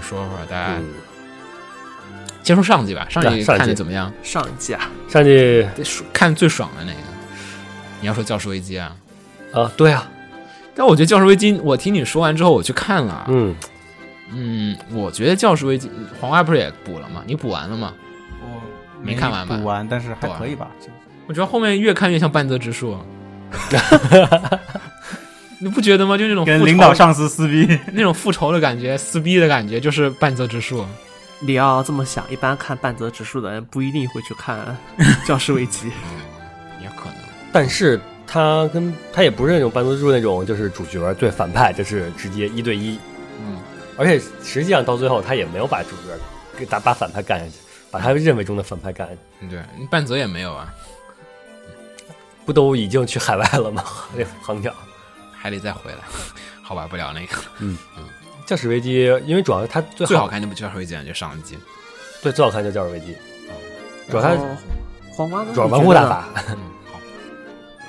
[0.00, 0.88] 说说，大家嗯，
[2.42, 4.12] 先说上季吧，上季对上季看的怎么样？
[4.22, 5.66] 上季啊，上季
[6.12, 6.98] 看最爽的那个，
[8.00, 8.94] 你要说教师危机啊？
[9.52, 10.08] 啊，对啊，
[10.74, 13.54] 但我觉得教师危机，我听你说完之后，我去看了，嗯，
[14.32, 15.90] 嗯，我觉得教师危机
[16.20, 17.22] 黄瓜不是也补了吗？
[17.26, 17.92] 你补完了吗？
[18.42, 18.62] 我
[19.02, 19.56] 没看完吧？
[19.56, 20.68] 补完，但是还可以吧。
[21.26, 22.96] 我觉得后面越看越像半泽直树，
[25.60, 26.16] 你不觉得吗？
[26.16, 30.84] 就那种跟领导上司撕逼，那种复仇的感觉、撕逼的感觉，就是半泽直树。
[31.40, 34.76] 你要这么想，一般看半泽直树的人不一定会去看
[35.26, 35.86] 《教师危机》。
[36.82, 37.16] 也可能，
[37.52, 42.98] 但是他跟他也不是那种半泽直树那种，就是主角对反派就是直接一对一，
[43.40, 43.56] 嗯，
[43.96, 46.16] 而且实际上到最后他也没有把主角
[46.56, 47.54] 给打把反派干下去，
[47.90, 50.72] 把他认为中的反派干下去，对，半泽也没有啊，
[52.44, 53.84] 不都已经去海外了吗？
[54.16, 54.72] 那航角。
[55.48, 55.98] 还得再回来。
[56.62, 58.04] 好玩，不了那个，嗯嗯，
[58.44, 61.56] 驾驶危机，因为主要它最最好看就不驾驶危机了，就上一季。
[62.22, 63.16] 对最好看就驾驶危机，
[64.10, 64.36] 主要它
[65.12, 65.50] 黄瓜呢？
[65.54, 66.58] 主要玩物大法，嗯，
[66.92, 67.00] 好，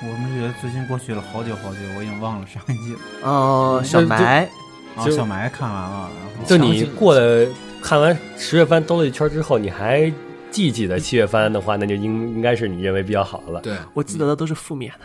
[0.00, 3.00] 我们觉得最近过去了好久好久，我已经忘了上一季了。
[3.22, 4.48] 呃，小埋
[4.96, 7.46] 啊，就小埋看完了，然后就你过了
[7.82, 10.10] 看完十月番兜了一圈之后，你还
[10.50, 13.60] 记记得七月番的话，那就应应该是你认为比较好的了。
[13.60, 14.98] 对，我记得的都是负面的，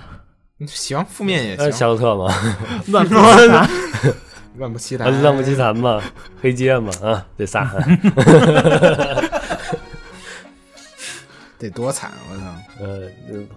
[0.58, 2.34] 你喜欢负面也呃，行，夏洛特嘛，
[2.88, 3.70] 乱说的。
[4.58, 6.02] 乱不其谈，乱不其谈嘛，
[6.42, 7.70] 黑街嘛，啊，这仨，
[11.60, 12.44] 得多惨，我操！
[12.80, 13.02] 呃，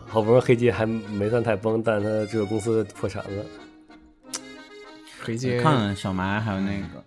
[0.09, 3.45] 好不容易黑街还没算太崩，但他这个公司破产了。
[5.23, 7.05] 黑街看看小埋，还有那个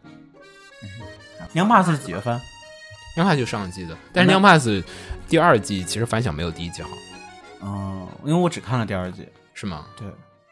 [1.52, 2.40] 娘 pass 是几月份？
[3.18, 4.70] 央帕就上一季的，但是央 pass
[5.28, 6.90] 第二季其实反响没有第一季好，
[7.60, 9.28] 哦，因为我只看了第二季。
[9.54, 9.86] 是吗？
[9.98, 10.08] 对，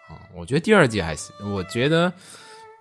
[0.07, 2.11] 啊，我觉得第二季还行，我觉得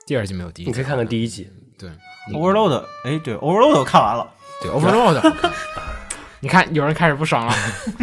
[0.06, 0.70] 第二季没有第一季。
[0.70, 1.90] 你可以看看第一季，对
[2.32, 4.28] Overload，哎，对，Overload 我看完了。
[4.62, 5.50] 对 Overload。
[6.40, 7.52] 你看，有人开始不爽了，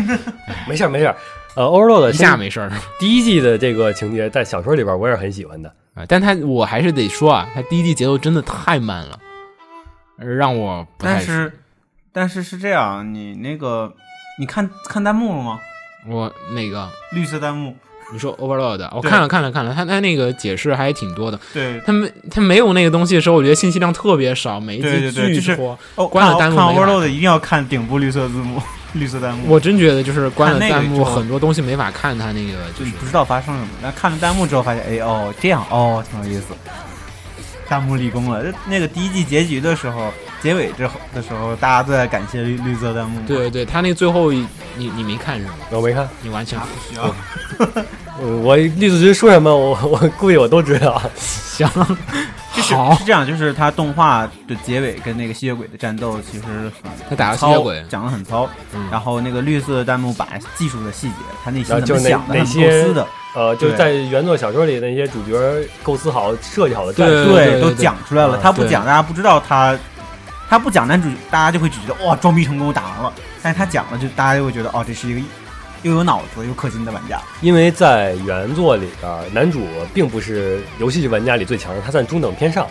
[0.68, 1.16] 没事儿没事儿。
[1.56, 5.74] 呃，Overload 一下没事儿第一季的这个情节在小说里边我也是很喜欢的。
[5.94, 9.18] 啊，但他我还是得说啊，他第一季节奏真的太慢了，
[10.18, 11.60] 让我不太但是，
[12.12, 13.94] 但是是这样，你那个
[14.38, 15.60] 你看看弹幕了吗？
[16.06, 17.74] 我哪个绿色弹幕，
[18.14, 25.12] 你说 Overload，我看了看了看了，他他那个解释还挺多的，对，他没他没有那个东西的时候，我觉得信息量特别少，每一集
[25.42, 25.78] 巨拖。
[25.96, 28.62] 哦，关了看看弹幕没法 Overload 一定要看顶部绿色字幕，
[28.94, 29.52] 绿色弹幕。
[29.52, 36.54] 我真觉得就是关了弹幕，很多东西没法看，他那个就是就不知道发生什么，但看了弹幕之后发现，哎哦，这样哦，挺有意思。
[37.68, 38.44] 弹幕立功了。
[38.44, 40.14] 这那个第一季结局的时候，
[40.46, 43.20] 结尾之后的时候，大家都在感谢绿绿色弹幕。
[43.26, 44.48] 对对对，他那最后你
[44.78, 45.54] 你没看是吗？
[45.72, 47.16] 我没看，你完全不需要。
[48.22, 51.02] 我我栗子君说什么，我我估计我都知道。
[51.16, 51.68] 行，
[52.56, 56.72] 就是好是这样，就是他动画的结尾跟那个吸血鬼的战斗其实很
[57.10, 58.48] 他打了吸血糙鬼，讲的很糙。
[58.74, 65.34] 嗯然后那个绿色弹幕把技术的细节，他内心怎么想的，构些思的，呃，就对在原作小说里那些主角
[65.82, 68.38] 构思好、设计好的战对术，都对都讲出来了。
[68.38, 69.78] 嗯他不讲，大家不知道他，
[70.50, 73.14] 他不讲男主，大家就会只觉得哇装逼成功打完了。
[73.42, 75.22] 但是他讲了，就大家就会觉得哦，这是一个
[75.84, 77.22] 又有脑子又氪金的玩家。
[77.42, 82.68] 因为在原作里边，男主并不是游戏玩家里最强的，他算中等偏上。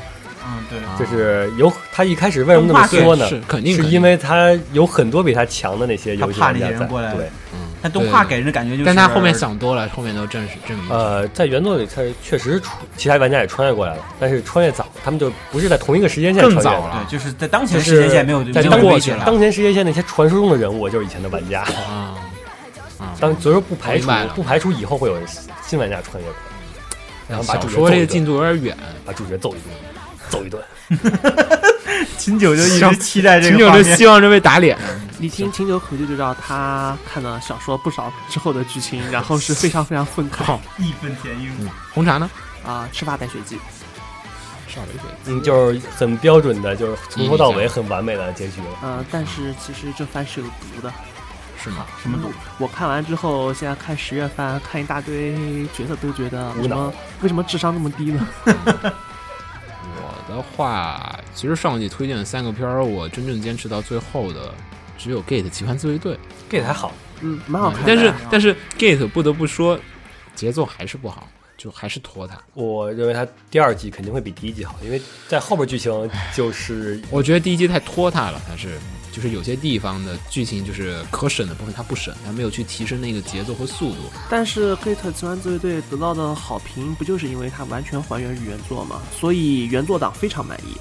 [0.46, 3.26] 嗯，对啊就是有他一开始为什么那么说呢？
[3.28, 10.90] 是肯定是因为他有很多比他强的那些游戏玩家过来对，嗯但动画给人的感觉就是，但他后面想多了，后面都证实证明。
[10.90, 18.62] 呃，在原作里，他确实出其他玩家也穿越过来了，但是穿越早，他们就不是在同一个时间线更穿越了对，就是在当前时间线没有在
[18.98, 19.24] 去了。
[19.26, 21.60] 当前时间线那些传说中的人物就是以前的玩家。
[21.60, 22.16] 啊
[22.98, 25.18] 啊， 当所以说不排除不排除以后会有
[25.62, 26.40] 新玩家穿越过来，
[27.28, 29.70] 然后把小主角这个进度有点远，把主角揍一顿，
[30.30, 30.62] 揍一顿。
[32.16, 33.70] 秦九就一直期待这个秦九。
[33.70, 34.76] 就希望这被打脸。
[35.18, 41.52] 你听秦九口就知道他看了小说不少之后的剧情，然后是非常非常愤慨义愤填膺。
[41.92, 42.30] 红茶呢？
[42.64, 42.88] 啊！
[42.92, 43.58] 吃发带血记，
[44.74, 45.06] 少了一点。
[45.26, 48.66] 嗯，就是很标准的，就是从头到尾很完美的结局了。
[48.82, 50.92] 呃，但是其实这番是有毒的。
[51.56, 51.86] 是吗？
[52.02, 52.30] 什么毒？
[52.58, 56.92] 我看完之后，现在看十月番，看一大堆角色都觉得为无脑什么
[57.22, 58.28] 为什么智商那么低呢？
[59.96, 64.52] 我的话，其实上季推荐的三个片儿，我真正坚持到最后的
[64.98, 66.18] 只有《Gate 奇幻自卫队》
[66.52, 66.92] ，Gate 还好，
[67.22, 67.86] 嗯，蛮好看的。
[67.86, 69.80] 但是但是 Gate 不得不说，
[70.34, 71.26] 节奏还是不好，
[71.64, 72.38] 就还是拖沓。
[72.52, 75.90] 我认为它第二季肯定会比第一季好，因为在后边剧情
[76.34, 78.78] 就是我觉得第一季太拖沓了，它是
[79.10, 84.12] 就是有些地方的剧情就是可审的部分它不审，它没有去提升那个节奏和速度。
[84.28, 89.00] 但是《Gate 奇幻自卫队》得到的好评，不就是因为它完全还原于原作吗？
[89.18, 90.76] 所以原作党非常满意。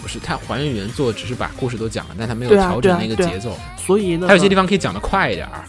[0.00, 3.58] 不是它还原原作，只是把故事都讲了，但它没有调整那个节奏。
[3.76, 5.64] 所以呢，它有些地方可以讲得快一点儿。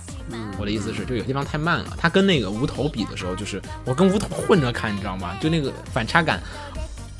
[0.59, 1.85] 嗯我的意思是，就有些地方太慢了。
[1.97, 5.37] 他跟那个无头比的时候，就是我跟无头混着看，你知道吗？
[5.39, 6.41] 就那个反差感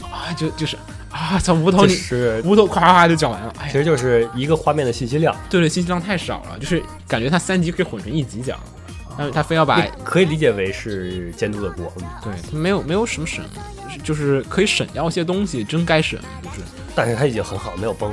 [0.03, 0.77] 啊，就就是
[1.09, 3.53] 啊，操无头是无头夸夸夸就讲完了。
[3.59, 8.59] 哎其，实就是一个画面的信息量，对对，信息量太少了，就是感觉他三集可以混成一集讲，
[9.17, 11.91] 但是他非要把可以理解为是监督的锅。
[11.97, 13.43] 嗯对他没有没有什么审，
[14.03, 16.57] 就是可以省掉一些东西，真该省，就是
[16.93, 18.11] 但是他已经很好，没有崩，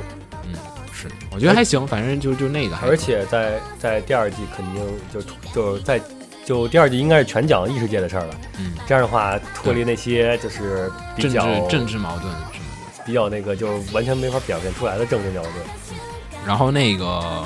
[0.99, 4.83] 是，我觉得还行，反正就就那个还，而且在在第二季肯定
[5.13, 5.21] 就
[5.53, 6.01] 就在
[6.43, 8.35] 就第二季应该是全讲异世界的事儿了。
[8.57, 12.65] 嗯，这样的话脱离那些就是比政治较政治矛盾什么
[12.97, 13.03] 的。
[13.05, 15.53] 比较那个就完全没法表现出来的政治矛盾。
[15.91, 15.97] 嗯
[16.45, 17.43] 然后那个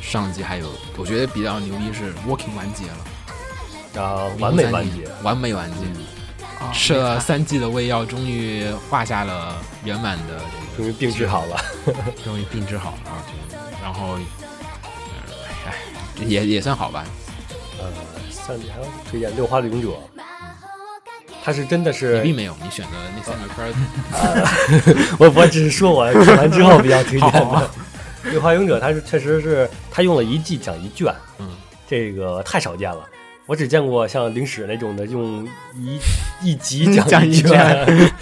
[0.00, 2.98] 上季还有，我觉得比较牛逼是 Working 完结了，
[3.92, 5.78] 然后完美完结，完美完结，
[6.60, 11.56] 啊吃了三季的胃药，终于画下了圆满的这个，终于病治好了。
[12.24, 15.34] 终于病治好了，就然后，呃
[15.66, 15.74] 哎，
[16.26, 17.04] 也也算好吧。
[17.78, 17.86] 呃，
[18.30, 19.88] 三集还有推荐《六花的勇者》，
[21.42, 27.70] 他是真的你是并没有，你选的那三个片儿， 我我只是说我看完之后比较推荐 好的。
[28.30, 31.50] 六花勇者，他是确实是他用了一季讲一卷，嗯，
[31.86, 33.04] 这个太少见了。
[33.46, 36.00] 我只见过像灵史那种的，用一
[36.42, 37.50] 一集讲讲一卷。
[37.50, 38.14] 卷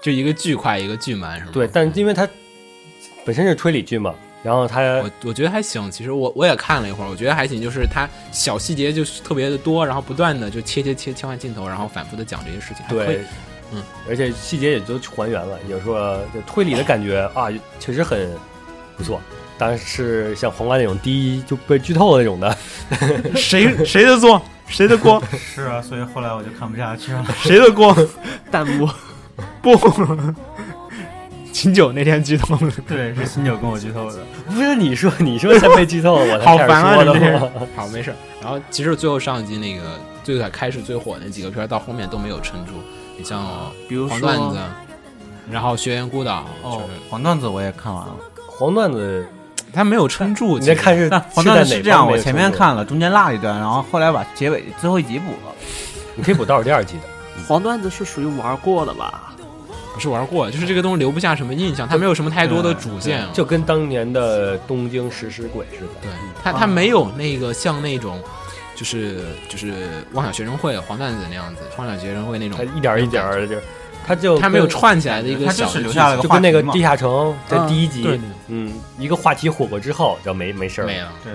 [0.00, 1.50] 就一个巨快，一个巨慢，是吗？
[1.52, 2.28] 对，但因为它
[3.24, 13.24] 本身是推理剧嘛，然后它我我觉得还行，其实我我也看了一会儿，我觉得还行，就是它小细节就是特别的多，然后不断的就切切切切换镜头，然后反复的讲这些事情，还可以对，
[13.72, 17.48] 嗯，而且细节也都还原了，有时候就推理的感觉啊，
[17.80, 18.30] 确实很
[18.96, 19.20] 不错。
[19.60, 22.56] 但是像黄瓜那种第一就被剧透的那种的，
[23.34, 27.26] 谁谁的错，谁的锅，是啊，所以后来我就看不下去了。
[27.42, 27.92] 谁的锅？
[28.52, 28.88] 弹幕
[29.62, 29.76] 不，
[31.52, 34.18] 秦九那天剧透了， 对，是新九跟我剧透的。
[34.46, 37.02] 不是你说你说才被剧透了，我好烦啊！
[37.02, 37.38] 说你。
[37.76, 38.14] 好没事。
[38.40, 39.82] 然后其实最后上一季那个
[40.22, 42.72] 最开始最火那几个片儿到后面都没有撑住，
[43.16, 43.44] 你像
[43.88, 44.58] 比如说黄段子，
[45.50, 48.14] 然后学员孤岛，哦就是，黄段子我也看完了。
[48.46, 49.26] 黄段子，
[49.72, 50.58] 他没有撑住。
[50.58, 55.54] 你在看是但黄段子是这样，我前面看了，中间落了一段，然后后来把结尾最后一集补了。
[56.14, 57.02] 你可以补倒数第二季的。
[57.46, 59.34] 黄段子是属于玩过的吧？
[59.94, 63.26] 不是玩过，就是这个东西留不下什么印象，它没有什么太多的主线。
[63.32, 65.90] 就跟当年的东京食尸鬼似的。
[66.00, 66.10] 对。
[66.40, 68.22] 它，它没有那个像那种，
[68.76, 73.56] 就是就是妄想学生会黄段子那样子，妄想学生会那种他，一点儿一点儿的就，
[74.06, 78.20] 他就它没有串起来的一个小的剧是留下了就跟那个地下城在嗯第一集，对。
[78.46, 80.92] 嗯，一个话题火过之后就没没事儿了。
[80.92, 81.12] 没了。
[81.24, 81.32] 对，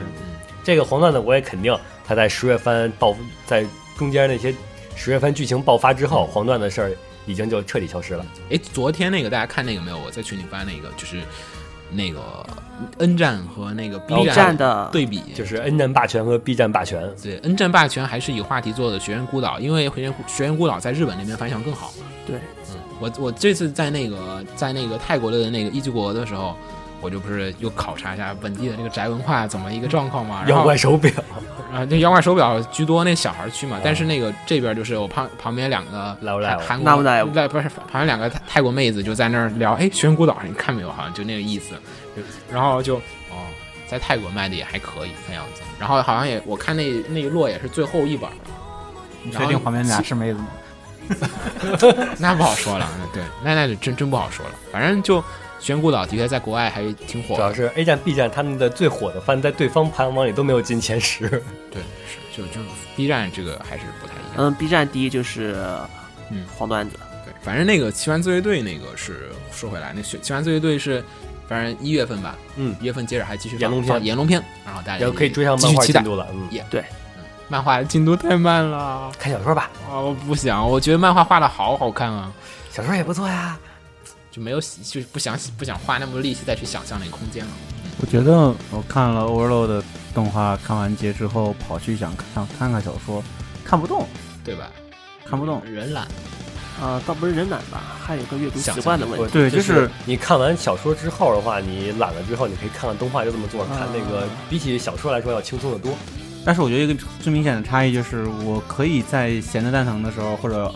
[0.64, 1.78] 这个黄段子我也肯定，
[2.08, 3.14] 他在十月番到，
[3.46, 3.66] 在
[3.98, 4.56] 中间那些
[4.96, 6.92] 十月份剧情爆发之后，黄段的事儿
[7.26, 8.26] 已经就彻底消失了。
[8.50, 9.98] 哎，昨天那个大家看那个没有？
[10.00, 11.22] 我在群里发那个，就是
[11.92, 12.22] 那个
[12.98, 21.94] N 站和那个 B 一战的对比，就是 N 站霸权和 B 站霸权，对 N 站霸权还是以话题做的《学院孤岛》，因为《学院学院孤岛》在日本那边反响更好。
[22.26, 22.38] 对，
[22.72, 26.56] 嗯，我我这次在那个在那个泰国的那个一级国的时候，
[27.04, 31.12] 我就不是又考察一下本地的这个宅文化怎么一个状况嘛，然妖怪手表，
[31.74, 33.80] 啊，那妖怪手表居多，那小孩区嘛。
[33.84, 37.04] 但是那个这边就是我旁旁边两个来不来韩那不
[37.50, 40.92] 不是旁边两个泰泰国妹子就在那儿聊，哎，玄孤岛你看没有？
[40.92, 41.76] 好像就那个意思。
[42.52, 42.96] 然后就
[43.30, 43.44] 哦，
[43.88, 45.62] 在泰国卖的也还可以看样子。
[45.80, 48.36] 然后好像也我看那那一摞也是最后一本了，
[49.24, 50.48] 你确定旁边俩是妹子吗？
[52.18, 52.88] 那不好说了。
[53.02, 54.52] 嗯对，那那就真真不好说了。
[54.72, 55.22] 反正就
[55.64, 57.36] 玄孤岛的确在国外还挺火的。
[57.38, 61.30] 主要是 A 站、B 站他们的最火的番在对方排行榜里都没有进前十。
[61.72, 62.60] 对，是就就
[62.98, 64.34] B 站这个还是不太一样。
[64.36, 65.56] 嗯，B 站第一就是
[66.30, 71.02] 嗯黄段子，对，反正那个奇幻自卫队那个是说回来，那奇奇幻自卫队是
[71.48, 75.74] 反正一月份吧，嗯，一月份接着还继续炎龙炎龙篇，然后大家然后可以追上漫。
[75.74, 76.28] 画进度了。
[76.34, 76.84] 嗯，也对
[77.48, 79.96] 漫画进度太慢了看小说吧，啊！
[79.98, 82.30] 我不想，我觉得漫画画的好好看啊，
[82.70, 83.58] 小说也不错呀。
[84.34, 87.52] 就没有就是不想不想花那么多力气再去想象那个空间了。
[88.02, 93.24] 我觉得我看了 Overload 的动画，看完结之后跑去想看看看小说，
[93.64, 94.08] 看不动，
[94.44, 94.72] 对吧？
[95.24, 95.64] 看不动。
[95.64, 96.08] 人懒，
[96.82, 99.32] 啊，倒不是人懒吧，还有一个阅读习惯的问题。
[99.32, 105.94] 对，就就是你看完小说之后的话，你懒了之后，你可以看看动画，就这么做，看那个比起小说来说要轻松的多。
[106.44, 110.74] 但是我觉得一个最明显的差异就是，我可以在闲得蛋疼的时候或者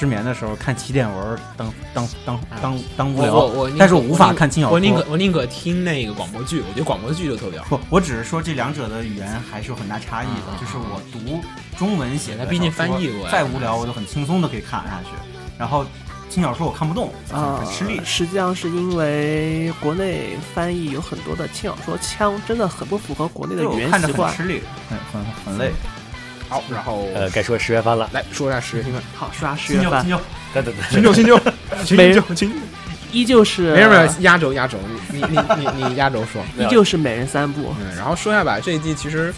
[0.00, 5.04] 失眠的时候看起点文当当当当当无聊，我但是我无法看轻小说我宁可。
[5.10, 7.76] 我宁可听那个广播剧，我觉得广播剧就特别好。
[7.76, 10.52] 不，我只是说这两者的语言还是有很大差异的。
[10.52, 11.38] 嗯就是我读
[11.76, 15.10] 中文写的毕竟翻译过再无聊我都很轻松的可以看下去。
[15.58, 15.84] 然后
[16.30, 18.00] 轻小说我看不动，很啊很吃力。
[18.02, 24.30] 实际上是因为国内翻译有很多的轻小说腔，真的很不符合国内的语对我看着言习惯。
[24.30, 25.70] 很吃力，很很很累。
[26.50, 28.10] 好，然后呃，该说十月番了。
[28.12, 29.02] 来说一下十月新闻。
[29.14, 30.20] 好，说下十月份，牛，
[30.52, 31.40] 对对对，秦九，秦九，
[31.84, 32.52] 秦 没九，秦。
[33.12, 34.78] 依旧是没有没有，压轴压轴，
[35.10, 36.40] 你你你你你压轴说。
[36.58, 37.74] 依旧是每人三部。
[37.80, 39.34] 嗯，然后说一下吧，这一季其实，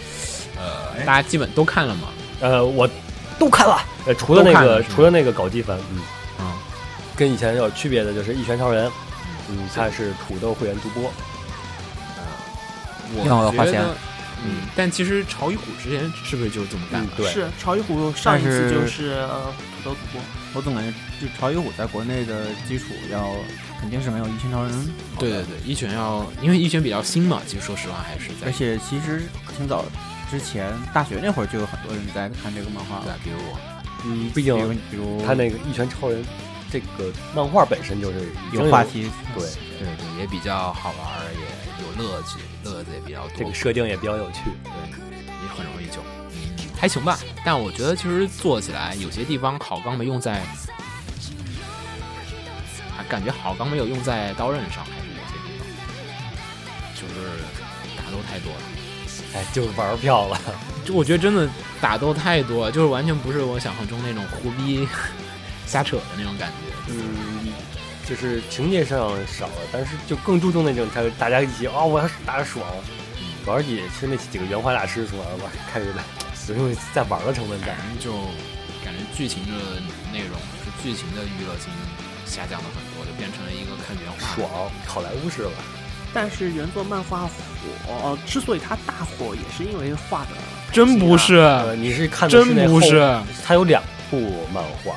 [0.59, 2.09] 呃，大家基本都看了嘛。
[2.41, 2.89] 呃，我
[3.39, 6.53] 都看了，呃，除了那个了除了那个搞基番，嗯，啊，
[7.17, 8.87] 跟以前有区别的就是《一拳超人》，
[9.49, 11.11] 嗯，它是土豆会员独播，
[13.15, 13.97] 我花钱觉得，
[14.45, 20.21] 嗯，但其实潮与虎之前是不是就这么干对，是潮与虎上一次就是呃土豆主播，
[20.55, 23.35] 我总感觉就潮与虎在国内的基础要
[23.81, 24.73] 肯定是没有一拳超人
[25.15, 28.47] 好对对对，一拳要，因为一拳比较新嘛，其实说实话还是在。
[28.47, 29.23] 而且其实
[29.57, 29.85] 挺早
[30.31, 33.59] 之前，大学那会儿就有很多人在看这个漫画了，，对比如我，
[34.05, 35.23] 嗯，毕比如竟比如。
[35.25, 36.23] 他那个《一拳超人》
[36.71, 39.45] 这个漫画本身就是有话，题，对，
[39.79, 41.31] 对对，也比较好玩儿，
[41.99, 43.39] 乐趣，乐子也比较多。
[43.39, 44.71] 这个设定也比较有趣，对，
[45.43, 47.19] 也很容易就，嗯，还行吧。
[47.45, 50.43] 但我觉得其实做起来有些地方好钢没用在，
[52.97, 55.67] 还感觉好钢没有用在刀刃上，还是有些地方，
[56.95, 57.15] 就是
[57.97, 58.61] 打斗太多了。
[59.35, 60.39] 哎，就是玩票了，
[60.85, 61.49] 就我觉得真的
[61.81, 64.87] 打斗太多，就是完全不是我想象中那种胡逼
[65.67, 66.55] 瞎扯的那种感觉。
[66.89, 67.32] 嗯，
[68.09, 72.65] 就是情节上少了，但是就更注重那种他大家一起啊、我要打得爽，
[73.45, 76.05] 主要也是那几个原画大师说完了，开始了
[76.49, 77.67] 有种在玩的成分在。
[77.67, 77.77] 反。
[77.77, 78.13] 正就
[78.85, 79.53] 感觉剧情的
[80.13, 81.71] 内容，就剧情的娱乐性
[82.27, 85.51] 下降了很多，就变成了一个看原画爽，好莱坞式了。
[86.15, 90.31] 但是原作漫画火，之所以它大火，也是因为画的
[90.71, 94.95] 真不是，呃，你是看的是真不是，它有两部漫画，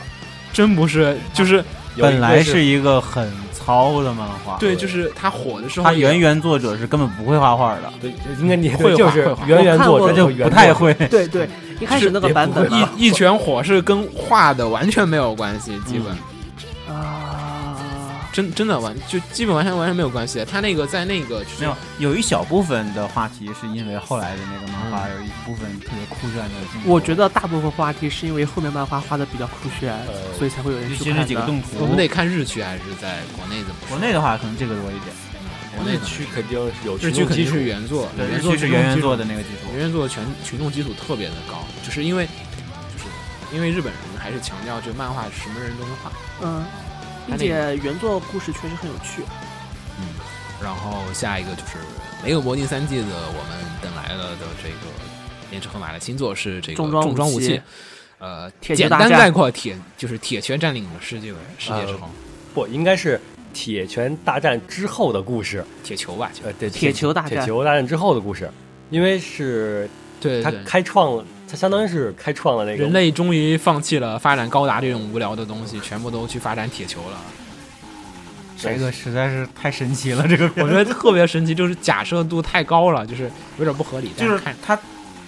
[0.51, 1.63] 真不是，就是
[1.97, 9.13] 本来是是一个很糙的漫画，对，就是他火的时候他，原原作者是根本不会画画的，对，应该你会画
[9.47, 10.93] 原原作者就不太会。
[11.09, 11.49] 对对，
[11.79, 16.17] 一开始那个版本啊一一拳火是跟画的完全没有关系，基本、啊，
[18.35, 20.43] 真真的完就基本完全完全没有关系。
[20.43, 26.51] 他那个在那个就是没有，有一小部分的话题是因为后来的那个漫画嗯有一部分特别酷炫的。
[26.85, 31.25] 我觉得大部分话题是因为后面漫画画的比较酷炫，呃所以才会有人去看的。
[31.25, 35.15] 几个动图，我们得看日区还是在国内怎么国内的话可能这个多一点，
[35.77, 39.71] 国内区肯定是有日区肯定群众基础是原作，对，原作是原原作的那个基础。
[39.77, 40.13] 原作的
[40.43, 43.05] 群众基础特别的高，就是因为就是
[43.55, 46.11] 因为日本人还是强调就漫画什么人都能画，
[46.43, 46.65] 嗯，
[47.27, 49.23] 并且原作故事确实很有趣。
[49.99, 50.07] 嗯，
[50.61, 51.77] 然后下一个就是
[52.23, 54.93] 没有魔镜三季的我们等来了的这个
[55.51, 57.61] 连池河马的新作是这个重装武器器。
[58.17, 62.09] 呃，简铁球大战单概括，铁就是铁拳占领了世界世界之后，
[62.53, 63.19] 不应该是
[63.53, 68.49] 铁拳大战之后的故事，铁球吧，呃，对，铁球大战铁球大战之后的故事，
[68.89, 69.89] 因为是
[70.21, 77.17] 他对对对，开创了，他相当于是开创了那个人类终于放弃了发展高达这种无聊的东西，全部都去发展铁球了。
[78.57, 84.11] 这个实在是太神奇了，这个我觉得特别神奇，就是假设度太高了，就是有点不合理。
[84.17, 84.75] 但就是看它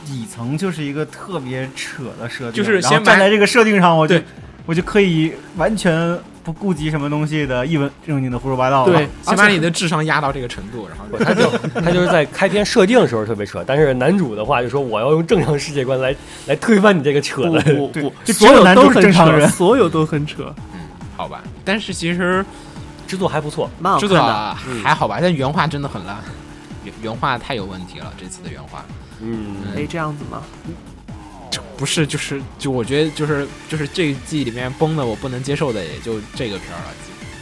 [0.05, 4.25] 底层就是一个特别扯的设定，就是先站在这个设定上，我就对
[4.67, 8.93] 我就可以完全不顾及什么东西的一文正经的胡说八道了。
[8.93, 20.79] 对，先把你的智商压到这个程度，然后 他就他就是在开篇设定的时候特别扯，但是男主的话就说我要用正常世界观来来推翻你这个扯不的，对不不，就 所有有男主是都很扯正常人所有都很扯，嗯
[21.15, 21.41] 好吧。
[21.65, 22.45] 但是其实
[23.07, 23.69] 制作还不错。
[23.79, 24.15] 蛮好看的。
[24.15, 26.17] 制作啊嗯还好吧，但原画真的很烂，
[26.83, 28.13] 原原画太有问题了。
[28.19, 28.85] 这次的原画
[29.21, 30.41] 嗯，可以这样子吗？
[31.77, 36.93] 不是就是就我觉得就是就是这一季里面崩的我不能接受的也就这个片儿了，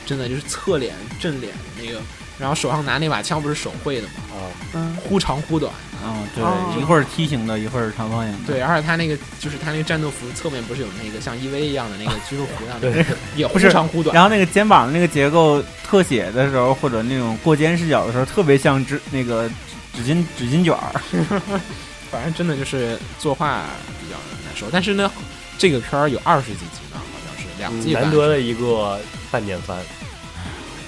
[0.05, 1.99] 真的就是侧脸正脸那个，
[2.39, 4.13] 然后手上拿那把枪不是手绘的吗？
[4.31, 4.35] 啊，
[4.73, 5.71] 嗯，忽长忽短。
[6.07, 8.53] 嗯，对，哦一会儿梯形的，一会儿长方形的。
[8.53, 13.05] 对，而且他那个就是他那个战斗服侧面不是有那个像 EV 一样的那个肌肉服一样的，对
[13.35, 14.13] 也忽不是长忽短。
[14.13, 19.49] 然后那个肩膀的那个结构特写的时候，或者那种过肩视角的时候，特别像纸那个
[19.95, 21.01] 纸巾纸巾卷儿。
[22.15, 23.65] 反正真的就是作画
[23.99, 24.67] 比较难受。
[24.71, 25.11] 但是呢，
[25.57, 27.91] 这个片儿有二十几集呢，好像是两季。
[27.91, 28.97] 嗯难得的一个
[29.29, 29.77] 半年番，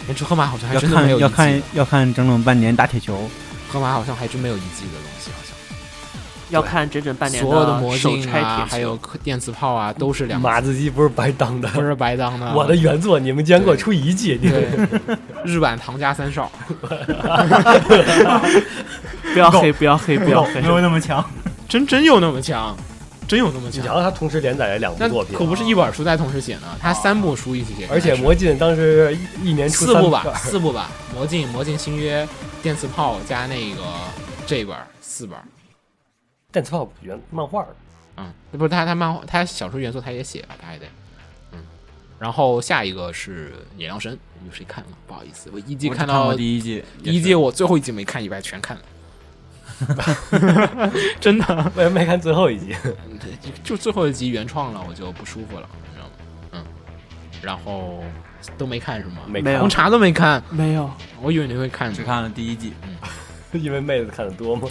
[0.08, 3.30] 连出河马好像还要真的没有一季看要看要看整整半年打铁球。
[3.68, 5.52] 河马好像还真没有一季的东西，好像
[6.50, 11.68] 要看整整半年所有的魔手镜啊，拆铁还有电磁炮啊，都是两马子鸡不是白当的。
[11.70, 12.54] 不是白当的。
[12.54, 14.40] 我的原作你们竟然给我出一季，
[15.44, 16.50] 日版唐家三少，
[19.34, 20.68] 不要黑，不要黑，不要黑没。
[20.68, 21.24] 有那么强。
[21.68, 22.76] 真真有那么强？
[23.28, 23.86] 真有那么强。
[23.86, 24.02] 然后？
[24.02, 32.28] 他同时连载了两部那作品，可不是一本书在同时写呢，他三部书一起写，而且魔镜当时一一年出三四部吧，四部吧，魔镜、魔镜新约、
[32.64, 33.82] 电磁炮加那个
[34.46, 35.44] 这本儿四本儿。
[36.52, 37.68] 电磁炮原漫画儿
[38.16, 40.86] 嗯，不是他他漫画他小说元素他也写了，他也得，
[41.52, 41.60] 嗯。
[42.18, 44.90] 然后下一个是野良神，有谁看了？
[45.06, 48.84] 不好意思，我一季看看到第一季，第一季，我最后一季没看以外全看了，
[51.20, 52.76] 真的，我也没看最后一集？
[53.42, 56.12] 就就最后一集原创了，我就不舒服了，你知道吗？
[56.54, 56.64] 嗯。
[57.42, 58.04] 然后
[58.58, 59.22] 都没看是吗？
[59.28, 60.90] 没红茶都没看，没有，
[61.22, 62.74] 我以为你会看只看了第一季。
[62.84, 62.96] 嗯
[63.62, 64.68] 因为妹子看的多吗？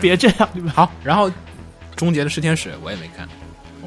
[0.00, 1.30] 别这样，你们好，然后
[1.94, 3.26] 终结的十天使我也没看，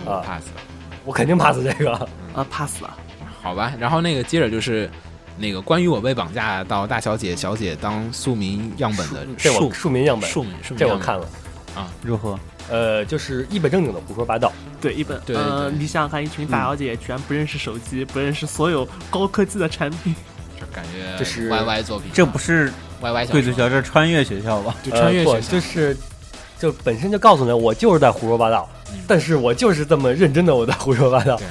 [0.06, 0.62] 我啊 pass 了。
[1.04, 1.94] 我肯定 pass 这个。
[2.34, 2.98] 啊 pass 了。
[3.42, 4.90] 好吧，然后那个接着就是
[5.38, 11.28] 那个关于我被绑架到大小姐小姐当庶民样本的这庶我庶民样本，庶民庶民这我看了。
[11.76, 11.88] 啊。
[12.04, 12.40] 如何？
[12.70, 14.52] 呃，就是一本正经的胡说八道。
[14.80, 15.78] 对，一本对呃，对。
[15.78, 20.16] 你想想看，一群大小姐居然不认识手机，不认识所有高科技的产品，
[20.60, 22.72] 就感觉这是 YY 作品，这不是
[23.02, 24.76] YY 小贵族学校，这是穿越学校吧？
[24.82, 25.52] 就穿越学校。
[25.52, 25.98] 就是
[26.58, 29.00] 就本身就告诉你，我就是在胡说八道，嗯。
[29.08, 31.36] 但是我就是这么认真的我在胡说八道。
[31.36, 31.46] 对，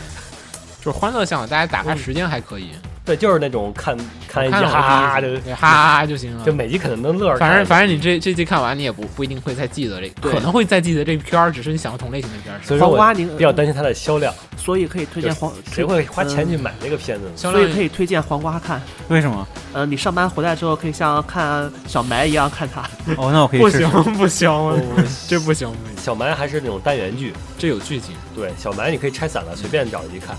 [0.83, 2.71] 就是欢乐向，大家打发时间还可以，
[3.05, 3.97] 对，就是那种看
[4.29, 6.53] 看一集哈哈哈就哈哈哈就行了就。
[6.53, 7.37] 每集可能能乐。
[7.37, 12.61] 反正反正你这这集看完，你也不不一定会再记得这，个可能会再记得这片儿，只是你想要同类型的片儿。
[12.63, 17.33] 所以说我黄瓜您比较担心它的销量，所以可以推荐黄，谁会花钱去嗯买这个片子呢？
[17.35, 18.81] 所以可以推荐黄瓜看。
[19.09, 19.49] 为什么？
[19.73, 22.83] 呃，你上班回来之后，可以像看小埋一样看它。
[23.17, 23.91] 哦，那我可以不行。
[24.17, 24.51] 不行，
[25.27, 28.15] 这不行，小埋还是那种单元剧，这有剧情。
[28.37, 30.37] 对，小埋你可以拆散了，随便找一集看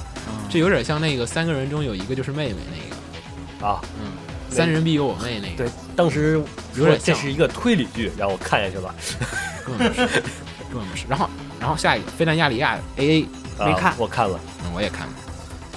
[0.49, 3.81] 这有点像那个三个人中有一个就是妹妹那个，啊。
[3.99, 4.11] 嗯，
[4.49, 6.41] 三人必有我妹那个，对，当时
[6.75, 8.93] 有点像这是一个推理剧，让我看下去了。
[9.65, 11.05] 根本不是，根本不是。
[11.09, 13.23] 然后，然后下一个《飞弹亚里亚》A A，
[13.57, 15.13] 啊没看我看了，嗯，我也看了。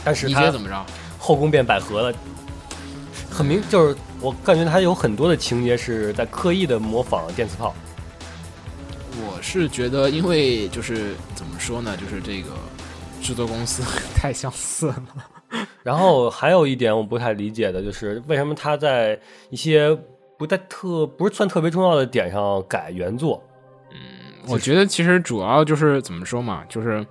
[0.04, 0.86] 但是它你觉得怎么着？
[1.18, 2.16] 后宫变百合了，
[3.30, 7.74] 很明就是我感觉他有很多的情节是在刻意的模仿电磁炮。
[9.18, 12.50] 我是觉得，因为就是怎么说呢，就是这个
[13.20, 13.82] 制作公司
[14.14, 15.02] 太相似了。
[15.82, 19.18] 然后还有一点我不太理解的就是，为什么他在
[19.50, 19.96] 一些
[20.36, 23.42] 不太特不是算特别重要的点上改原作？
[23.92, 23.98] 嗯
[24.48, 27.04] 我觉得其实主要就是怎么说嘛，就是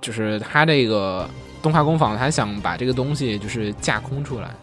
[0.00, 1.28] 就是他这个
[1.62, 4.54] 动画工坊，他想把这个东西就是架空出来。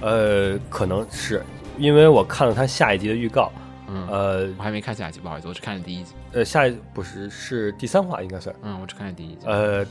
[0.00, 1.42] 呃，可能是
[1.78, 3.50] 因为我看了他下一集的预告，
[3.88, 6.12] 嗯，呃我还没看下集，不好意思，我只看了第一集。
[6.32, 9.46] 呃，下一不是是第三话应该算，嗯，我只看了第一集。
[9.46, 9.86] 呃，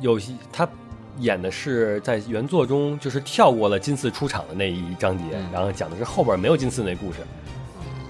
[0.00, 0.68] 有些他
[1.18, 7.18] 演的是在原作中就是跳过了金次出场的那一章节，嗯然后讲的是后边没有金次那故事，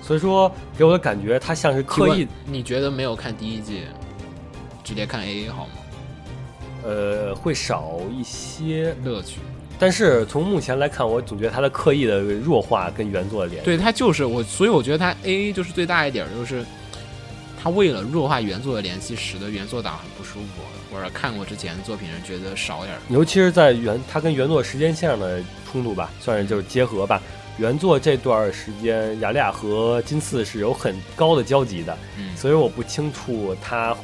[0.03, 3.85] 所以说给我的感觉他像是刻意你觉得没有看第一季，
[4.85, 5.73] 直接看 A A 好吗？
[6.85, 9.41] 呃会少一些，乐趣。
[9.81, 13.65] 但是从目前来看，我总觉得他的刻意的弱化跟原作的联系。
[13.65, 16.63] 对他就是我，所以我觉得他 A A 就是最大一点就是，
[17.61, 20.63] 他为了弱化原作的联系，使得原作党很不舒服，
[20.95, 23.01] 或者看过之前的作品人觉得少点儿。
[23.09, 27.19] 尤其是在原他跟原作时间线上的冲突吧，算是就是结合吧。
[27.57, 33.97] 原作这段时间，雅利亚和金次是有很高的交集的，嗯，所以我不清楚他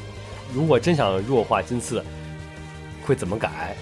[0.54, 2.02] 如果真想弱化金次，
[3.04, 3.76] 会怎么改。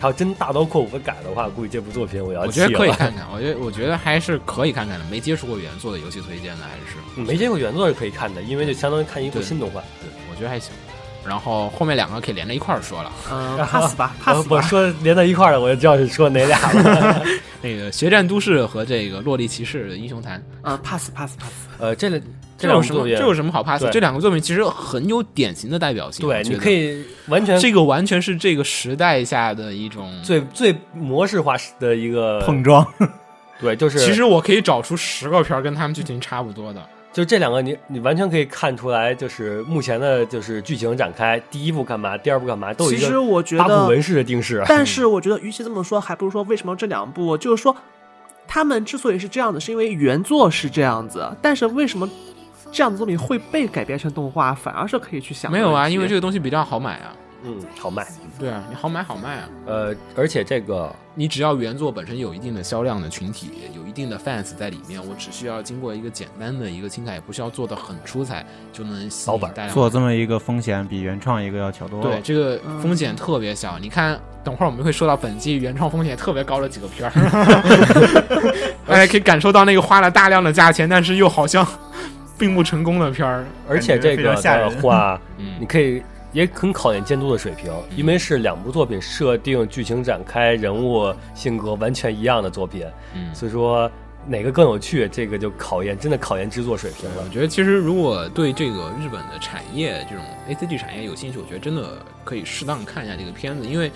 [0.00, 2.90] 他要真大刀阔斧地改的话，估计这部作品我要气我觉得可以。
[2.92, 5.04] 看看，我觉得我觉得还是可以看看的。
[5.10, 9.82] 没接触过原作的游戏推荐的还是，没接触过原作是可以看的，因为就相当于看一部新动画。
[10.00, 10.72] 对我觉得还行。
[11.26, 13.12] 然后后面两个可以连在一块儿说了。
[13.30, 14.56] 嗯，pass 吧呃，pass 吧。
[14.56, 17.22] 我说连在一块儿了，我就知道是说哪俩了。
[17.62, 21.52] 那个《决战都市》和这个《洛丽骑士的英雄坛》，啊，pass pass pass。
[21.78, 22.20] 呃，这个
[22.56, 23.06] 这有什么？
[23.06, 23.84] 这有什么好 pass？
[23.92, 26.26] 这两个作品其实很有典型的代表性。
[26.26, 30.10] 对，你可以完全这个完全是这个时代下的一种。
[30.22, 32.86] 最最模式化的一个碰撞，
[33.60, 36.82] 对，就是其实我可以找出十个片儿跟他们剧情差不多的。
[37.12, 44.62] 就这两个你你完全可以看出来，就是目前的就是剧情展开，第一部干嘛，第二部干嘛，都有其实一个我觉得，八部文式的定式。
[44.68, 47.76] 但是我觉得，与其这么说，还不如说为什么这两部，就是说，
[48.46, 52.08] 他们之所以是这样子，是因为原作是这样子，但是为什么
[52.70, 57.12] 这样的作品会被改编成动画，反而是可以去想没有啊，因为这个东西比较好买啊。
[57.42, 58.06] 嗯，好卖。
[58.40, 59.48] 对啊，你好买好卖啊。
[59.66, 72.10] 呃，而且这个你只要原作本身有一定的销量的群体，有一定的 fans 在里面，我只需要经过一个简单的一个清改，也不需要做的很出彩，就能吸老板引大量做这么一个风险比原创一个要小多了。
[72.10, 73.78] 对，这个风险特别小。
[73.78, 77.12] 你看，等会儿我们会说到本季原创风险特别高的几个片儿，
[78.88, 81.66] 大家可以感受到那个花了大量的价钱，但是又好像
[82.38, 83.44] 并不成功的片儿。
[83.68, 93.90] 而且这个的话，嗯你可以也很考验监督的水平，因为是两部作品设定、剧情展开、人物性格完全一样的作品，嗯，所以说
[94.26, 97.28] 哪个更有趣，这个就考验真的考验制作水平了我。
[97.30, 103.90] 觉得其实如果对这个日本的产业这种 A C G 产业有兴趣，我觉得真的可以适当看一下这个片子，因为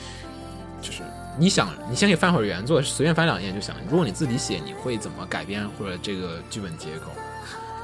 [0.81, 1.03] 就是
[1.39, 7.11] 你想，你先给翻会儿原作，随便翻两页就想，如果你自己写，你会怎么改编或者这个剧本结构？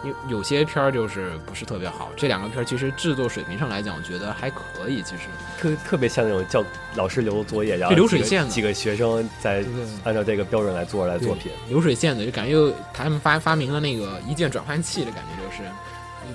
[0.04, 5.02] 有有些片儿就是不是特别好，这两个片儿其实制作水平上来讲，我觉得还可以。
[5.02, 5.22] 其实
[5.58, 9.64] 特特别像那种教老师留作业，然后对流水线的几个学生在
[10.04, 11.52] 按照这个标准来做来作品。
[11.68, 15.70] 流水线的，就感觉又他们发发明了那个一键转换器的感觉，就是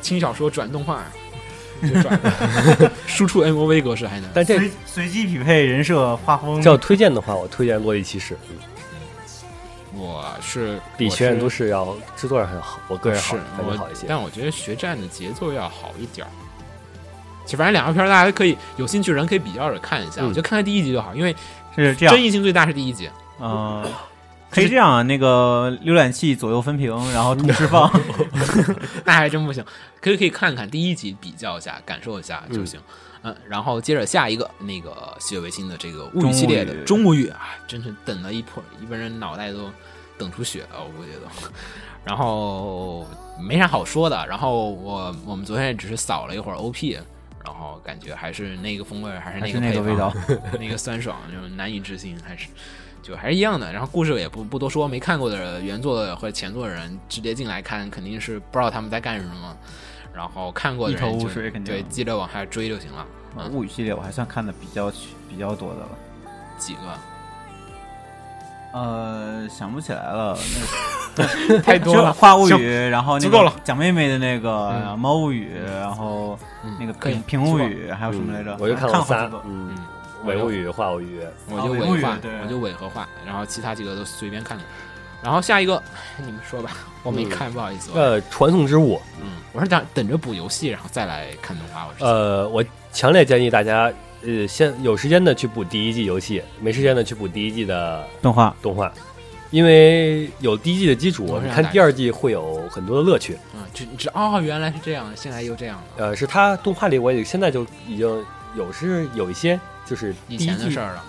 [0.02, 1.04] 轻小说转动画，
[1.82, 2.20] 就转
[3.08, 4.30] 输出 MOV 格式还能。
[4.34, 8.58] 但这随随机匹配人设画风，要推荐的话，我推荐《洛丽骑士》，嗯
[9.98, 14.06] 我是比《学院都市》要制作上还好，我个人好是我感觉好一些。
[14.08, 16.30] 但我觉得学战的节奏要好一点儿。
[17.46, 21.36] 其实反正两个片儿大家可以有兴趣的人可以比较着看一下，嗯我就看看第一集就好，因为
[21.76, 23.10] 是这样争，议性最大是第一集。
[23.38, 23.88] 呃，
[24.50, 27.92] 可以这样啊，那个浏览器左右分屏，然后同时放，
[29.06, 29.64] 那还真不行，
[30.02, 32.80] 可以可以看看第一集，比较一下，感受一下就行。
[32.80, 32.84] 嗯，
[33.48, 39.70] 然后接着下一个那个西野维新的这个物语系列的中中物语啊，真是等了一破一般人脑袋都
[40.18, 41.50] 等出血了，我估计都。
[42.04, 43.06] 然后
[43.40, 47.00] 没啥好说的，然后我我们昨天也只是扫了一会儿 OP，
[47.44, 50.14] 然后感觉还是那个风味，还是那个那个味道，
[50.60, 52.48] 那个酸爽，就是难以置信，还是
[53.02, 53.74] 就还是一样的。
[53.74, 59.58] 然后故事也不不多说，没看过的原作的或者前作的人直接进来看，肯定是不知道他们在干什么。
[60.16, 61.74] 然后看过的人一头雾就水肯定。
[61.74, 63.06] 对，记着往下追就行了。
[63.38, 64.90] 呃物语系列我还算看的比较
[65.30, 65.90] 比较多的了。
[66.58, 66.80] 几个？
[68.74, 70.38] 呃，想不起来了，
[71.64, 73.52] 太多了，行画物语，然后那足够了。
[73.52, 75.00] 个蒋妹妹的那个嗯。
[75.00, 75.50] 猫物语，
[75.80, 76.76] 然后嗯。
[76.80, 78.54] 那个平平物语，还有什么来着？
[78.56, 79.78] 嗯我就看看了三个，嗯嗯，
[80.26, 82.32] 伪物语、化物语，我就哦伪画，伪物语对。
[82.42, 84.64] 我就伪和画，然后其他几个都随便看的。
[85.26, 85.82] 然后下一个
[86.24, 86.70] 你们说吧，
[87.02, 87.90] 我没嗯看，不好意思。
[87.96, 91.88] 呃，传送之物，嗯，我是等等着补游戏，然后再来看动画。
[91.88, 98.94] 我是呃，我强烈建议大家，呃，先有时间的去补第一季游戏，没时间的去补第一季的动画动画，
[99.50, 103.36] 因为有第一季的基础看第二季会有很多的乐趣。
[103.56, 108.24] 嗯，这这哦，原来是这样，现在又这样了，呃，是他动画里我也现在就已经
[108.56, 111.04] 有是有一些就是第以一季前的事儿了。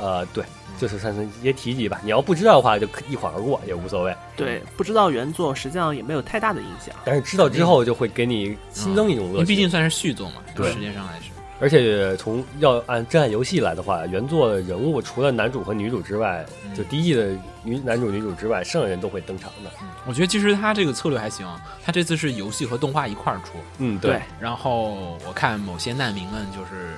[0.00, 0.42] 呃，对，
[0.78, 2.00] 就是算是一些提及吧。
[2.02, 4.16] 你要不知道的话，就一晃而过也无所谓。
[4.36, 6.94] 对，不知道原作实际上也没有太大的影响。
[7.04, 9.46] 但是知道之后，就会给你新增一种乐趣。
[9.46, 11.30] 毕竟算是续作嘛，对时间上来是。
[11.60, 19.70] 而且从要按真爱游戏来的话，原作的人物除了男主和女主之外，嗯就第一季的女男主女主之外，剩下人都会登场的。
[20.06, 21.44] 我觉得其实他这个策略还行，
[21.84, 26.94] 他这次是游戏和动画一块儿出，嗯，对，然后我看某些难民们就是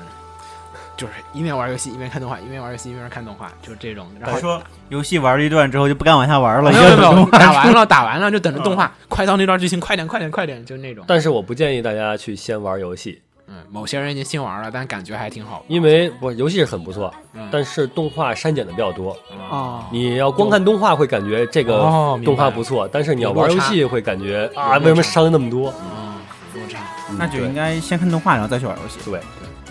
[1.01, 4.07] 就是一面玩游戏一面看动画，一面玩游戏一面看动画，就是这种。
[4.21, 11.03] 然后说游戏玩了一段之后就不敢往下玩了，没有没有打完了打完了就等着动画，快到那段剧情，快点快点快点，就那种。
[11.09, 15.65] 但是我不建议大家去先玩游戏，嗯，某些人已经先玩了，但感觉还挺好。
[15.69, 19.17] 因为不游戏是很不错，嗯但是动画删减的比较多。
[19.51, 21.79] 哦，你要光看动画会感觉这个
[22.23, 25.73] 动画不错，但是你要玩游戏会感觉啊，为什么删了那么多？
[25.81, 26.79] 嗯，落差。
[27.09, 29.01] 嗯那就应该先看动画，然后再去玩游戏。
[29.05, 29.19] 对，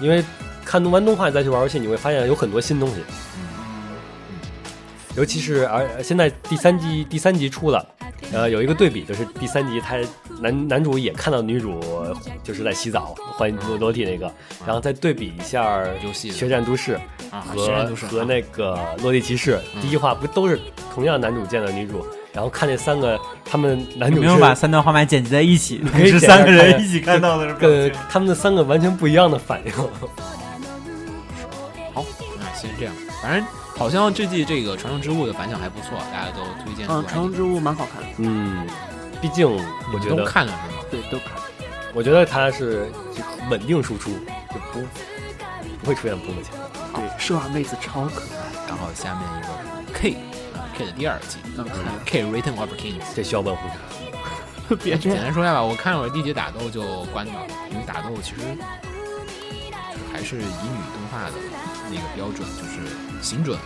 [0.01, 0.21] 因为
[0.69, 2.97] 看完动画再去玩游戏，你会发现有很多新东西。
[5.15, 7.83] 尤其是而现在第三季第三集出了，
[8.31, 9.97] 呃，有一个对比，就是第三集他
[10.39, 11.81] 男男主也看到女主
[12.43, 14.31] 就是在洗澡换裸裸体那个，
[14.63, 16.93] 然后再对比一下游戏的决战都市
[17.31, 20.59] 啊，和和那个落地骑士，嗯第一话不都是
[20.93, 25.81] 同样男主见到女主，然后看那三个他们男主是没有把三段画面剪辑在一起？
[26.05, 29.73] 是三个人一起看到的是跟表情他们的三个完全不一样的反应。
[32.59, 32.93] 先这样。
[33.21, 33.45] 反正
[33.77, 38.67] 好像这季这个《传说之物》的反响还不错，大家都推荐嗯，传说之物蛮好看的，嗯，
[39.21, 40.83] 毕竟我觉得都得，看了是吗？
[40.91, 41.31] 对，都看。
[41.93, 44.81] 我觉得它是就稳定输出，就不
[45.81, 46.69] 不会出现崩的情况。
[46.93, 48.67] 对，射瓦妹子超可爱。
[48.67, 49.47] 然后下面一个
[49.93, 50.13] K
[50.53, 51.65] 啊 K 的第二季，嗯
[52.05, 53.01] K Return of Kings。
[53.15, 54.75] 这需要问护士。
[54.83, 58.41] 别这样，简单说一下吧，我看了会儿第一集打斗就关掉了，因为打斗其实
[59.71, 61.33] 就还是以女动画的
[61.89, 63.57] 那个标准，就是形准，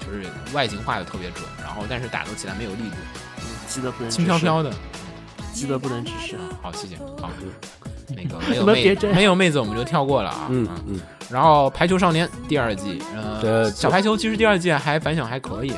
[0.00, 2.96] 就是外形画的特别准，然后但是打斗起来没有力度，
[3.68, 4.70] 记得不能轻飘飘的。
[5.52, 6.36] 记得不能直视。
[6.62, 6.96] 好，谢谢。
[7.20, 7.28] 好，
[8.08, 10.46] 那个没有 妹没有妹子我们就跳过了啊。
[10.48, 15.74] 嗯嗯，然后《排球少年》第二季，呃，小排球其实第二季还反响还可以，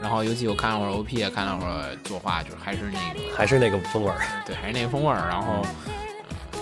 [0.00, 5.28] 然后尤其我看了会儿 OP，也看了会儿作画，就是还是那个还是那个风味儿，对，还是那个风味儿。
[5.28, 5.66] 然后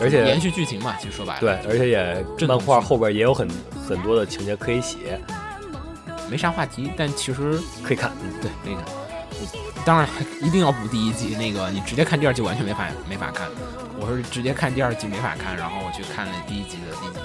[0.01, 3.49] 而且延续剧情嘛，其实说白了，对，而且也正漫画后边也有很
[3.89, 5.21] 很多的情节可以写，
[6.31, 8.11] 没啥话题，但其实可以看。
[8.23, 8.85] 嗯对可以看。
[9.85, 10.09] 当然
[10.43, 13.49] 一定要补第一季，那个你直接看第二季完全没法没法看。
[13.99, 17.21] 我是直接看第二季没法看，然后我去看了第一集的第几集，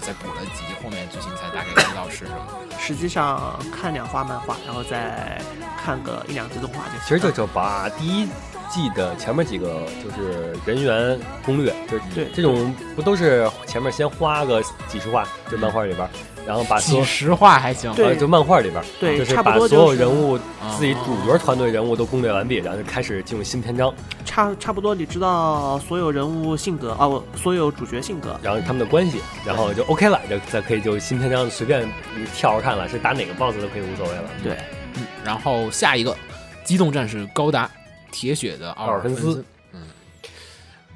[0.00, 2.38] 再补了几集后面剧情才大概知道是什么。
[2.78, 5.40] 实际上看两话漫画，然后再
[5.82, 8.28] 看个一两集动画就行其实就就把第一
[8.68, 12.26] 季的前面几个就是人员攻略，就是对。
[12.34, 16.08] 这种不都是前面先花个几十话，就漫画里边，
[16.46, 23.92] 然后把所有几十话还行，就漫画里边，对就是差不多把所有人物啊自己主角团队人物都攻略完毕，然后就开始进入新篇章，
[24.24, 31.82] 差差不多，你知道所有人物性格啊，我所有主角性格，然后他们的关系，然后就 OK 了，就再可以就新篇章随便
[32.16, 34.24] 你跳着看了，是打哪个 BOSS 都可以无所谓了。
[34.42, 34.56] 对，
[34.96, 36.16] 嗯，然后下一个
[36.64, 37.70] 机动战士高达
[38.16, 39.82] 铁血的奥尔芬斯，嗯，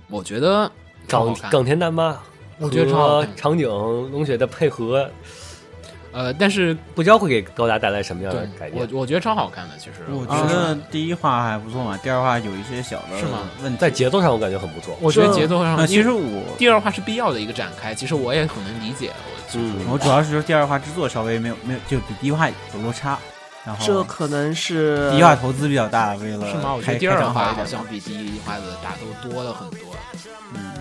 [0.08, 0.72] 我觉得
[1.06, 2.18] 冈冈田大妈，
[2.58, 5.06] 我觉得超好看长井龙雪的配合，
[6.12, 8.88] 呃，但是不知道会给高达带来什么样的改变。
[8.90, 13.78] 我我觉得超好看的，其实我啊觉得第一话还不错嘛，第二话有一些小的是吗问题。
[13.78, 14.96] 在节奏上我感觉很不错。
[14.98, 19.10] 我觉得节奏上，呃，其实我第二话是必要的一个展开，其实我也很能理解，
[19.52, 23.18] 我嗯我主要是说第二话制作稍微没有没有就比第一话有落差，
[23.66, 26.74] 然后这可能是第一话投资比较大，为了是吗？
[26.74, 29.94] 我觉得第二话好像比第一话的打斗多了很多，
[30.54, 30.72] 嗯，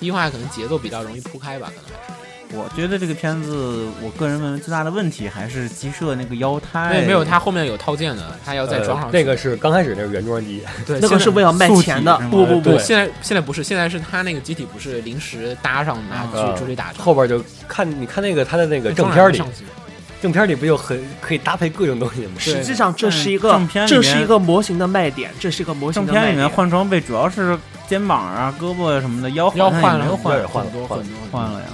[0.00, 2.14] 第一话可能节奏比较容易铺开吧，可能还是。
[2.56, 9.16] 我觉得这个片子，我个人认为最大的问题还是鸡舍那个腰胎，对，没有，它后面有套件的，它要再装上去。
[9.16, 12.16] 呃那个是刚开始那个原装机，对，那个是为了卖钱的。
[12.30, 19.42] 不不不，，现在现在不是，现在是它那个机体不是临时搭上拿呃去出去打仗，后边就看你看那个他的那个正片里，
[20.24, 22.32] 正片里不就很可以搭配各种东西吗？
[22.38, 26.48] 实际上这是一个正片里面这是一个模型的卖点，这是一个模型正片里面。
[26.48, 31.66] 换装备主要是肩膀啊、胳膊什么的，腰腰换了腰也换了换了很多很多换了呀。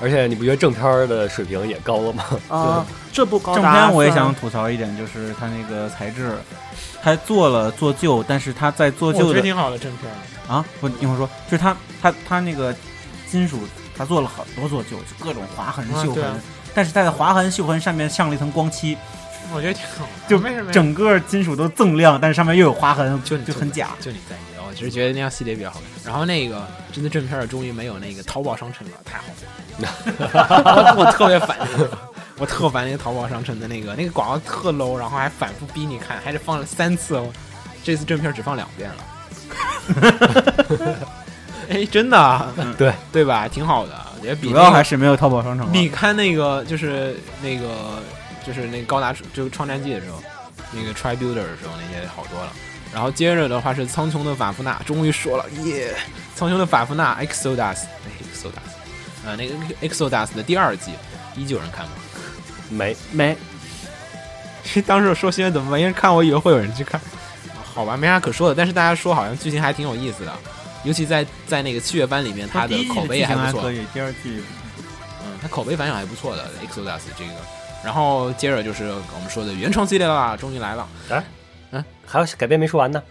[0.00, 2.24] 而且你不觉得正片的水平也高了吗？
[2.48, 6.32] 啊，这不高正片我也想吐槽一点，就是它那个材质，
[7.02, 10.10] 它做了做旧，但是它在做旧的觉得挺好的正片。
[10.48, 12.74] 啊，不，一会儿说，就是它它它那个
[13.30, 13.58] 金属，
[13.94, 16.24] 它做了很多做旧，就各种划痕啊锈痕
[16.74, 18.98] 但是它的划痕锈痕上面上了一层光漆，
[19.54, 23.90] 我觉得挺好，就没什么，整个金属都锃亮，但是上面又有划痕，就就很假。
[24.00, 25.88] 就你在意，我只是觉得那样系列比较好看。
[26.04, 29.24] 然后那个真的正片儿终于没有那个淘宝商城了，太好
[29.78, 30.94] 了！
[30.96, 31.90] 我 我特别烦那个，
[32.38, 37.32] 我特烦那个淘宝商城的那个那个广告特 low，然后还反复逼你看，还是放了三次，我
[37.82, 38.96] 这次正片儿只放两遍了。
[41.70, 43.48] 哎，真的啊，对对吧？
[43.48, 45.72] 挺好的，我觉得比主要还是没有淘宝商城了。
[45.72, 48.02] 你看那个就是那个
[48.46, 50.22] 就是那个高达就是创战记的时候，
[50.72, 52.50] 那个 Try Builder 的时候那些好多了。
[52.92, 55.94] 然后接着的话是苍穹的法夫纳，终于说了耶！
[56.34, 59.54] 苍穹的法夫纳 Exodus，哎 Exodus，呃那个
[59.86, 60.92] Exodus 的第二季，
[61.36, 61.92] 依旧有人看吗？
[62.70, 63.36] 没，没
[64.86, 66.98] 当时我说新闻怎么没人看，我以为会有人去看。
[67.74, 70.32] 好吧，没啥可说的，但是大家说好像剧情还挺有意思的，
[70.84, 73.72] 尤其在在那个七月班里面，它第一季的口碑也还不错可。
[73.72, 74.42] 以，第二季
[75.24, 77.32] 嗯，它口碑反响还不错的 Exodus 这个。
[77.82, 80.88] 然后接着就是我们说的原创系列啦，终于来了。
[82.06, 83.02] 还有改编没说完呢。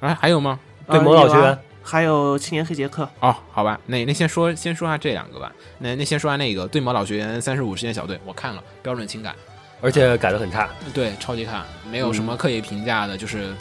[0.00, 0.58] 哎，还有吗？
[0.88, 5.52] 对魔导学员还有青年黑杰克，哦，好吧，那那先说先说下这两个吧。
[5.78, 9.34] 那那先说下那个《对魔导学员三十五实验小队》，我看了，标准情感，
[9.80, 13.54] 而且改的很差，对，超级差，没有什么可以评价的，就是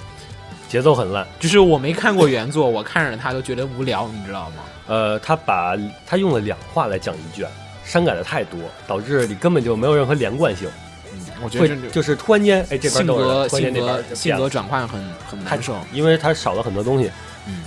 [0.69, 1.27] 节奏很烂。
[1.39, 4.63] 就是我没看过原作， 我看着它都觉得无聊，你知道吗？
[4.87, 5.77] 呃，他把
[6.07, 7.47] 他用了两话来讲一卷，
[7.83, 10.67] 删改的太多，导致你根本就没有任何连贯性，
[11.13, 15.75] 嗯，我觉得就是突然间，哎，这边性格性格性格转换很很难受。
[15.93, 17.11] 因为他少了很多东西。
[17.45, 17.61] 嗯，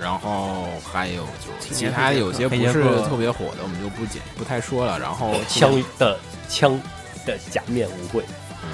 [0.00, 4.98] 然后还有就其他有些不是特别火的，我们就不解不太说了。
[4.98, 6.80] 然后枪的枪
[7.26, 8.24] 的假面舞会，
[8.62, 8.68] 嗯，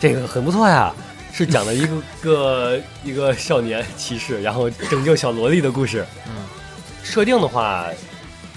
[0.00, 0.94] 这个很不错呀，
[1.32, 6.04] 是讲了一个个一个少年骑士，然后拯救小萝莉的故事。
[6.26, 6.44] 嗯，
[7.02, 7.88] 设定的话，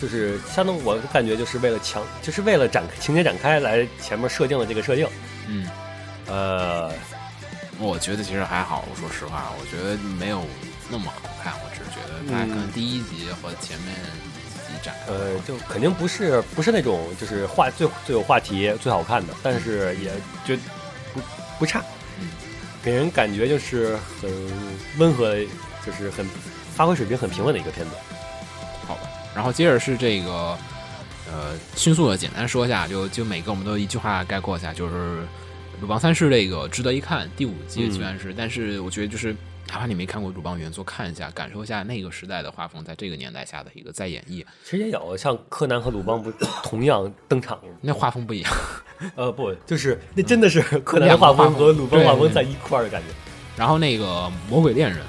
[0.02, 5.08] 就是相当我感觉就是为了强，就是为了展情节展开来前面设定的这个设定。
[5.48, 5.68] 嗯，
[6.28, 6.92] 呃，
[7.80, 8.84] 我觉得其实还好。
[8.92, 10.44] 我说实话，我觉得没有
[10.90, 11.54] 那么好看。
[11.64, 13.96] 我只是觉得它可能第一集和前面
[14.34, 20.12] 几集展开呃，就肯定不是不是那种就是话最最有话题最好看的，但是也
[20.46, 20.62] 就
[21.14, 21.22] 不
[21.60, 21.86] 不差，嗯，
[22.86, 24.32] 给人感觉就是很
[25.00, 25.36] 温和，
[25.84, 26.24] 就是很
[26.72, 27.96] 发挥水平很平稳的一个片子。
[28.86, 29.02] 好吧。
[29.34, 30.56] 然后接着是这个，
[31.28, 35.24] 呃，迅速的简单说一下，就就每个我们都一句话概括一下，就是
[35.82, 39.36] 鲁邦三世这个值得一看，第五季嗯虽然是，但是我觉得就是
[39.68, 48.54] 哪怕你没看过鲁邦原作，看一下，感受一下那个时代的画风，在这个年代下的一个再演绎，其实也有像柯南和鲁邦不同样登场，那画风不一样。
[49.16, 53.08] 呃，不， 就是那真的是柯南画风和鲁邦画风在一块儿的感觉。
[53.58, 55.00] 然后那个魔鬼恋人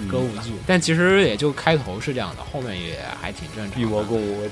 [0.00, 3.80] 嗯歌舞剧，但其实也就开头是这样的，后面也还挺正常的。
[3.80, 4.48] 御魔共舞，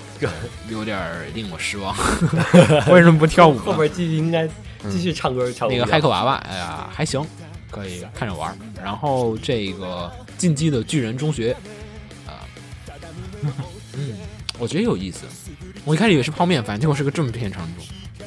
[0.69, 0.99] 有点
[1.35, 1.95] 令我失望，
[2.93, 3.59] 为什么不跳舞？
[3.59, 4.49] 后面继续应该
[4.89, 5.71] 继续唱歌跳舞。
[5.71, 7.25] 那个骇客娃娃，哎呀，还行，
[7.71, 8.57] 可以看着玩。
[8.83, 11.57] 然后这个进击的巨人中学，
[12.27, 12.43] 啊、
[13.95, 14.17] 嗯，
[14.59, 15.27] 我觉得有意思。
[15.85, 17.83] 我一开始以为是泡面反正，结果是个正片长度，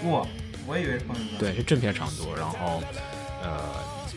[0.06, 0.26] 哇，
[0.66, 1.40] 我以为是朋友们。
[1.40, 2.36] 对，是正片长度。
[2.36, 2.82] 然后，
[3.42, 3.60] 呃，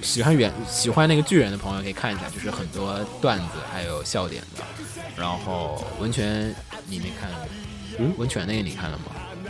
[0.02, 4.62] 喜欢原喜欢那个巨人的朋友可以看一下，就是很多段子还有笑点的。
[5.16, 6.54] 然后温泉
[6.86, 7.30] 你没看？
[7.98, 9.04] 嗯温泉那个你看了吗？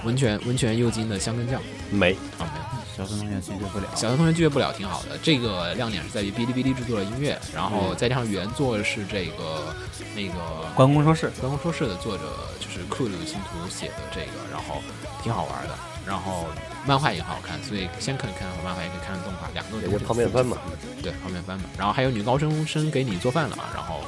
[0.05, 2.66] 温泉温泉右京的香根酱没，啊没有。
[2.96, 3.87] 小学同学拒绝不了。
[3.94, 5.18] 小学同学拒绝不了，挺好的。
[5.22, 9.75] 这个亮点是在于哔哩哔哩制作的音乐，然后再加上原作是这个
[10.14, 12.22] 那个关公说事，关公说事的作者
[12.61, 14.81] 就是库鲁星图写的这个，然后
[15.22, 15.77] 挺好玩的。
[16.07, 16.47] 然后
[16.87, 20.57] 漫画也很好看，所以先可以看漫画，也可以看动画，两个都也就是泡面番嘛。
[21.03, 21.64] 对，泡面番嘛。
[21.77, 24.05] 然后还有女高中生给你做饭了，然后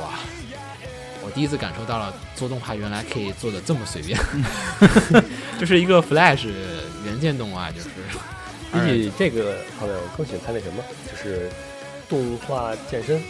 [0.00, 0.18] 哇，
[1.22, 4.18] 我第一次感受到了做动画原来可以做的这么随便，
[5.60, 6.48] 就是一个 Flash
[7.04, 7.88] 原件动画，就是
[8.72, 11.50] 比起这个方面，我更喜欢看那什么，就是
[12.08, 13.20] 动画健身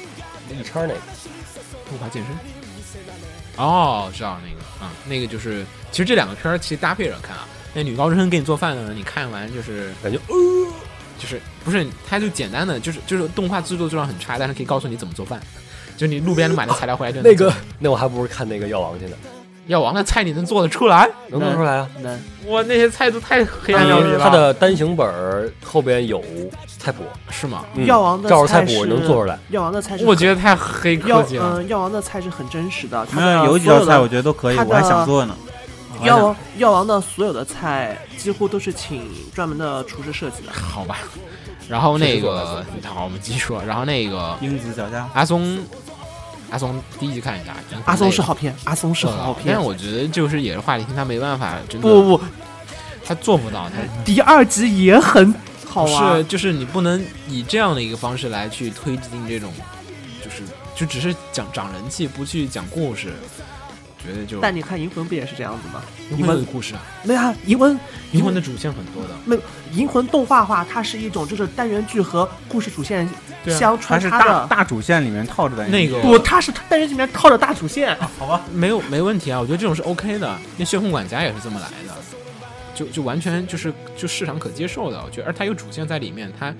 [0.51, 1.01] 一叉那个。
[1.89, 2.37] 动画健身。
[3.57, 7.47] 哦，知道那个，嗯，那个就是，其实这两个片儿其实搭配着看啊。
[7.77, 10.19] 那女高中生给你做饭的时候，你看完就是感觉
[11.19, 15.39] 就是不是，它就简单的就是就是动画制作质量很差，但是可以告诉你怎么做饭，
[15.95, 19.17] 就你路边买的材料回来就能做那个，那我还不如看那个药王去呢，
[19.67, 21.07] 药王的菜你能做得出来？
[21.29, 21.87] 能做出来啊。
[22.01, 24.21] 能哇，那些菜都太黑暗料理了。
[24.21, 26.25] 他的单行本后边有
[26.79, 27.63] 菜谱，是吗？
[27.75, 29.39] 嗯药王的照着菜谱能做出来。
[29.51, 31.57] 药王的菜是我觉得太黑科药技了。
[31.57, 35.37] 嗯，药王的菜是很真实的，它没的有有几道菜我觉得都可以，我还想做呢。
[36.03, 40.53] 药王药王的所有的菜几乎都是请专门的厨师设计的。
[40.53, 40.99] 好吧。
[41.69, 43.61] 然后那个，好，我们继续说。
[43.65, 45.59] 然后那个英子脚下，阿松，
[46.49, 49.61] 阿松第一集看一下，真阿松是好好片，阿松是好片但是。
[49.61, 52.25] 我觉得就是也是话题性，他没办法，真的不不不，
[53.05, 55.35] 他做不到，他第二集也很
[55.67, 56.23] 好是。
[56.25, 59.53] 就是你不能以这样的一个方式来去推进这种，
[60.25, 60.45] 就是
[60.77, 63.13] 就只是讲涨人气，不去讲故事，
[64.07, 65.83] 觉得就但你看《银魂》不也是这样子吗？
[66.17, 67.75] 银魂的故事啊，对啊，《银魂》
[68.13, 69.41] 银魂的主线很多的，没有
[69.73, 73.09] 《银魂》动画化，它是一种就是单元剧和故事主线
[73.49, 74.47] 相穿插的。
[74.49, 77.97] 大大主线里面套着的那个不，它是单元剧里面套着大主线。
[78.19, 78.43] 好吧？
[78.53, 80.39] 没有没问题啊，我觉得这种是 OK 的。
[80.57, 81.95] 那血红管家也是这么来的，
[82.75, 86.55] 就就完全就是就市场可接受的，我觉得，而它有主线在里面，它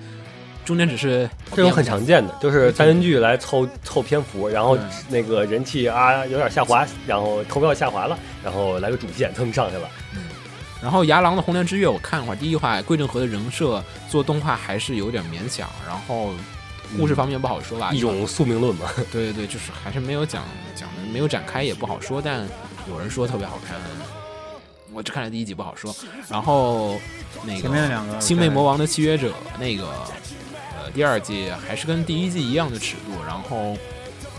[0.67, 4.77] 中间只是这种很常见的，就是单元剧来凑凑篇幅，然后
[5.07, 9.89] 那个人气啊有点下滑，然后投票下滑了，然后来个主线蹭上去了。
[10.13, 10.23] 嗯。
[10.81, 16.31] 然后牙狼的红莲之月，我看了会儿，第一话桂正和的人设做动画还是有点勉强，然后
[16.97, 20.43] 故事方面不好说吧，一种宿命论嘛， 对对对，就是还是没有讲
[20.75, 22.47] 讲的没有展开也不好说，但
[22.89, 23.75] 有人说特别好看，
[24.93, 25.95] 我只看了第一集不好说。
[26.29, 26.99] 然后
[27.43, 30.11] 那个前面两个星魅魔王的契约者那个呃
[30.91, 33.77] 第二季还是跟第一季一样的尺度，然后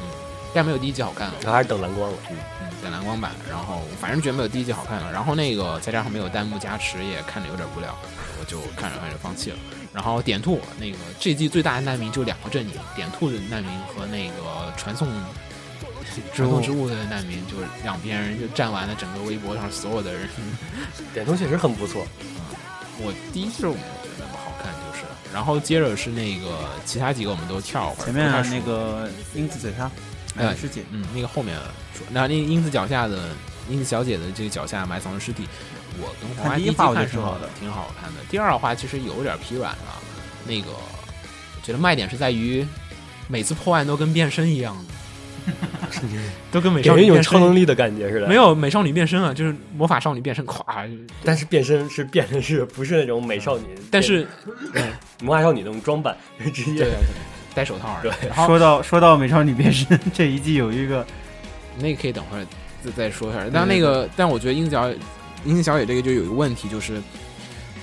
[0.01, 0.09] 嗯，
[0.55, 1.35] 但没有第一季好看了。
[1.45, 2.17] 还是等蓝光了。
[2.31, 2.37] 嗯，
[2.83, 7.97] 等蓝光版，然后反正觉得没有第一季好看了，然后那个再加上没有弹幕加持，也看着有点无聊，
[8.41, 9.57] 我就看着看着放弃了。
[9.93, 15.09] 然后点兔那个这季最大的难民就两个阵营，点兔的难民和那个传送
[16.33, 20.29] 传送之物的难民，就是两边人就占完了整个微博上所有的人。
[21.15, 22.07] 点兔确实很不错，
[22.99, 23.75] 我第一季我
[25.33, 29.91] 然后接着是那个其他几个我们都跳会儿，前面的不太熟那个英子嘴上，
[30.37, 31.57] 哎哎，师姐，嗯，那个后面
[31.95, 33.29] 说，那那英子脚下的
[33.69, 35.47] 英子小姐的这个脚下埋藏的尸体，
[36.01, 38.17] 我跟黄花看第一话我就看是挺好的挺好看的。
[38.31, 40.03] 第二话其实有点疲软了，
[40.47, 42.67] 那个我觉得卖点是在于
[43.29, 44.75] 每次破案都跟变身一样
[45.47, 45.53] 的，
[46.51, 47.23] 都跟美少女变身。
[47.23, 48.27] 超能力的感觉似的。
[48.27, 50.89] 没，有美少女变身啊，就是魔法少女变身，咵！
[51.23, 53.67] 但是变身是变身是不是那种美少女？
[53.91, 54.27] 但是
[55.21, 56.17] 魔法少女那种装扮，
[56.53, 56.87] 直接
[57.55, 58.13] 戴手套儿，对
[58.47, 61.05] 说到说到美少女变身这一季有一个
[61.79, 62.47] 那个可以等会儿
[62.85, 63.45] 再再说一下。
[63.53, 64.89] 但那个，但我觉得英子小
[65.45, 67.03] 樱小野这个就有一个问题，就是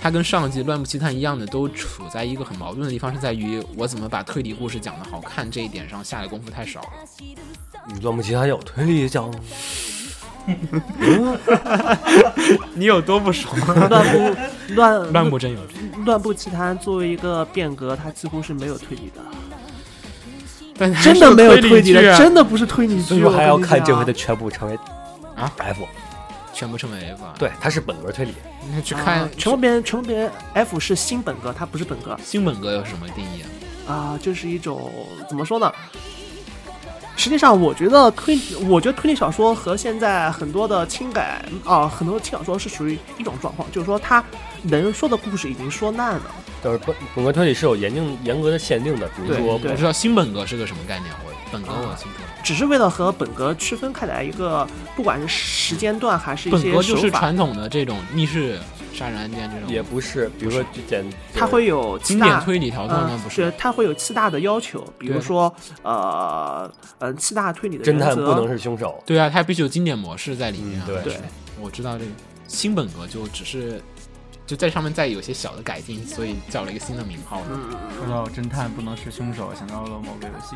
[0.02, 6.88] 他跟上季《乱步奇谭》一样的，都处在一个很矛盾的地方，是在于我怎么把推理故事讲的好看这一点上下的功夫太少了。
[8.02, 9.34] 乱步奇谭有推理讲，
[12.76, 13.56] 你有多不爽？
[13.90, 14.36] 乱步
[14.76, 15.76] 乱乱步真有趣，
[16.06, 19.22] 乱步奇谭作为一个变革，它几乎是没有推理的，
[21.02, 23.02] 真的没有是推理的，真的不是推理剧。
[23.02, 24.78] 所以说还要看这回的的全部成为
[25.36, 25.88] 啊 F，
[26.54, 27.34] 全部成为 F 啊。
[27.40, 28.34] 对，它是本格推理。
[28.74, 33.44] 你去看啊全部变全部变 F 是新本格，它不是本格新本格有什么定义
[33.88, 33.94] 啊？
[33.94, 34.92] 啊，就是一种
[35.30, 35.72] 怎么说呢？
[37.16, 38.38] 实际上，我觉得推，
[38.68, 44.24] 我觉得推理小说和现在很多的轻改啊，很多轻小说是属于一种状况，就是说它
[44.64, 46.24] 能说的故事已经说烂了。
[46.64, 52.18] 就是本本格推理是有严定严格的限定的，比如说对我知道新本格是个什么概念，我本格我清楚。
[52.44, 58.60] 只是为了和本格区分开来一个，不管是时间段还是一些本格就是手法，传统的这种密室
[58.96, 63.52] 杀人案件这种，也不是，比如说就简，它会有七经典大推理条段吗，不是？
[63.58, 69.04] 它会有七大的要求，比如说呃呃七大推理的侦探不能是凶手。
[69.06, 71.18] 对啊，它必须有经典模式在里面对对
[71.62, 72.12] 我知道这个
[72.48, 73.82] 新本格就只是
[74.46, 77.42] 就在上面再有些小的改进，所以叫了一个新的名号。
[77.52, 80.56] 嗯，说到侦探不能是凶手，想到了某个游戏。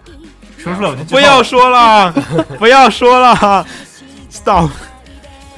[0.58, 2.12] 说出来我就不要说了，
[2.58, 3.66] 不要说了
[4.30, 4.70] ，stop！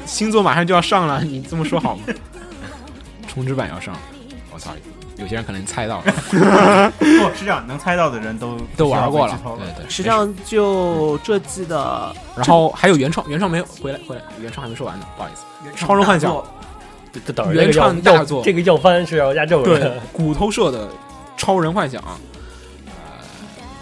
[0.07, 2.05] 星座马上就要上了，你这么说好吗？
[3.27, 3.97] 重置版要上，
[4.53, 4.71] 我操！
[5.17, 6.13] 有些人可能猜到了，
[6.99, 7.07] 不
[7.39, 9.39] 是这样，能猜到的人都都玩过了。
[9.59, 15.45] 对对，实际上就这季的然后还有原创，原创没有回来，回来，原创还没说完呢，不好意思。
[15.77, 16.43] 超人幻想
[17.53, 20.89] 原创大作这个要翻是要压轴的对。，骨头社的
[21.37, 22.19] 超人幻想，呃，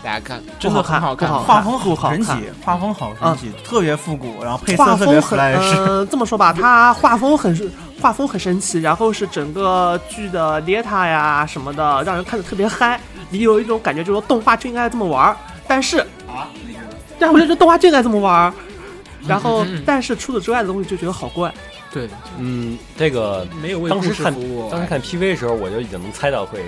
[0.03, 2.33] 大家看真的很好看，画风很好神奇，
[2.65, 13.01] 画风好神奇，特别复古，然后配色画特别风很这么说吧，它画风很是画风很神奇，然后是整个剧的 data 呀什么的，让人看着特别嗨。
[13.31, 15.37] 你有一种感觉，就是说动画就应该这么玩儿，
[15.67, 16.51] 但是啊，
[17.19, 18.53] 但是我就觉得动画就应该这么玩儿。
[19.27, 21.53] 然后但是除此之外的东西就觉得好怪。
[21.93, 24.69] 对，嗯，这个没有为故当时看事服务。
[24.71, 26.65] 当时看 PV 的时候，我就已经能猜到会，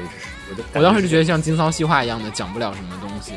[0.50, 3.32] 我就我当时就觉得，像金桑细化一样的，讲不了什么东西。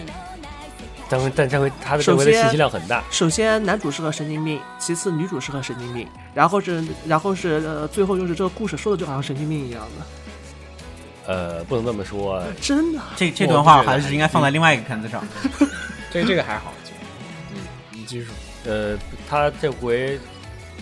[1.10, 13.00] 但回但这回他的这回的信息量很大，首先，男主是个神经病，其次女主是个神经病，然后是然后是呃，最后就是这个故事说的就好像神经病一样的，呃，不能这么说，真的。
[13.16, 15.24] 这这段话还是应该放在另外一个片子上。
[16.12, 16.74] 这这个还好，
[17.54, 17.58] 嗯，
[17.92, 18.34] 你继续说。
[18.70, 18.98] 呃，
[19.30, 20.20] 他这回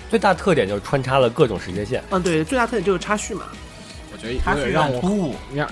[0.10, 3.44] 最大特点就是穿插了各种时间线，嗯，对，最大特点就是插叙嘛。
[4.12, 5.70] 我觉得它是有点让我突兀，让，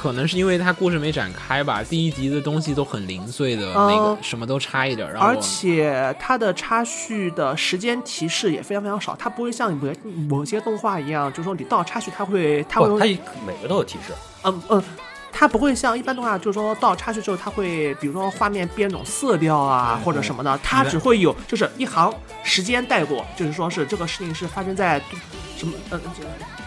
[0.00, 1.82] 可能是因为它故事没展开吧。
[1.82, 9.92] 第一集的东西都很零碎的，嗯每个什么都差一点儿，然后而且它的插叙的时间提示也非常非常少，它不会像某
[10.26, 13.04] 某些动画一样，就是说你到插叙它会它，会它
[13.46, 14.82] 每个都有提示，嗯嗯，
[15.30, 20.02] 它不会像一般动画，就是说到插叙之后，它会比如说画面变那种色调啊嗯。
[20.02, 22.10] 或者什么的，它只会有就是一行
[22.42, 24.98] 时间带过，就是说是这个事情是发生在
[25.58, 26.00] 什么呃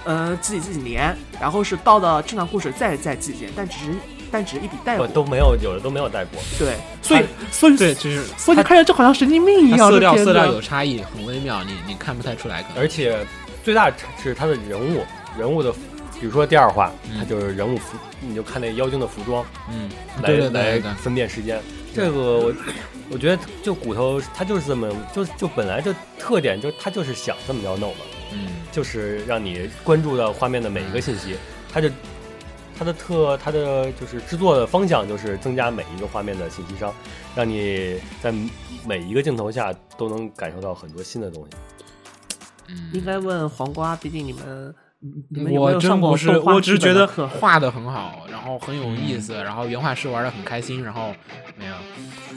[0.05, 3.85] 这呃几几几年，然后是到了正常故事再再几几年，但只是
[4.31, 6.41] 但只是一笔带过，都没有，有的都没有带过。
[6.57, 13.25] 对，所以所以对，就是所以你看着就好像神经病一样色调色调有差异，很微妙，你你看不太出来，而且
[13.63, 13.91] 最大
[14.21, 15.03] 是他的人物，
[15.37, 15.71] 人物的，
[16.19, 19.89] 比如说第二话，嗯他就是人物服，你就看那妖精的服装嗯，
[20.21, 21.59] 来对对对来分辨时间。
[21.95, 22.53] 这个我
[23.11, 28.22] 我觉得就骨头，他就是这么，就就本来就特点就他就是想这么着弄的，嗯，
[28.71, 31.35] 就是让你关注到画面的每一个信息，
[31.71, 31.89] 它就。
[32.75, 36.91] 它的特，它的就是制作的方向就是增加每一个画面的信息商，
[37.35, 38.33] 让你在
[38.83, 41.49] 每一个镜头下都能感受到很多新的东西。
[42.69, 44.73] 嗯应该问黄瓜，毕竟你们
[45.55, 47.39] 我真不是，我只是觉得剧本的课？
[47.39, 51.13] 画的很好，然后很有意思，然后原画师玩的很开心，然后
[51.55, 51.75] 没有，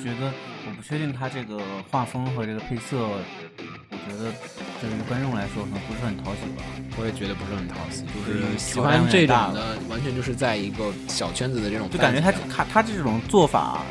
[0.05, 0.31] 觉得
[0.67, 1.59] 我不确定他这个
[1.91, 4.31] 画风和这个配色，我觉得
[4.81, 6.63] 对于观众来说可能不是很讨喜吧。
[6.99, 13.83] 我也觉得不是很讨喜，就是喜欢这种的，完全就是在一个小圈子的这种就感觉他他他这种做法，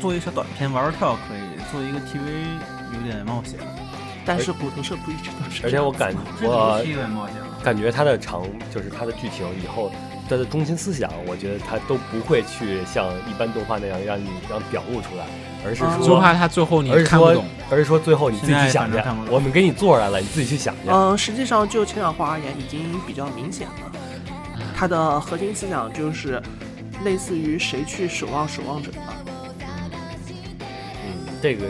[0.00, 2.22] 做一个小短片玩玩跳可以，做一个 TV
[2.94, 3.58] 有点冒险。
[4.24, 7.28] 但是骨头社不一直都是，而且我感 这个我。
[7.64, 9.90] 感觉他的长就是他的剧情以后
[10.30, 15.26] 它的中心思想，我觉得它都不会去像一般动画那样让你让表露出来，
[15.64, 20.80] 而是嗯说，就怕他最后你而是说看不懂。，而是说最后你自己去想去，反正看不懂我们给你做出来了，你自己去想去。
[20.88, 23.92] 嗯，实际上就前两话而言，已经比较明显了。
[24.76, 26.40] 它的核心思想就是
[27.04, 29.14] 类似于谁去守望守望者吧。
[31.04, 31.66] 嗯，这个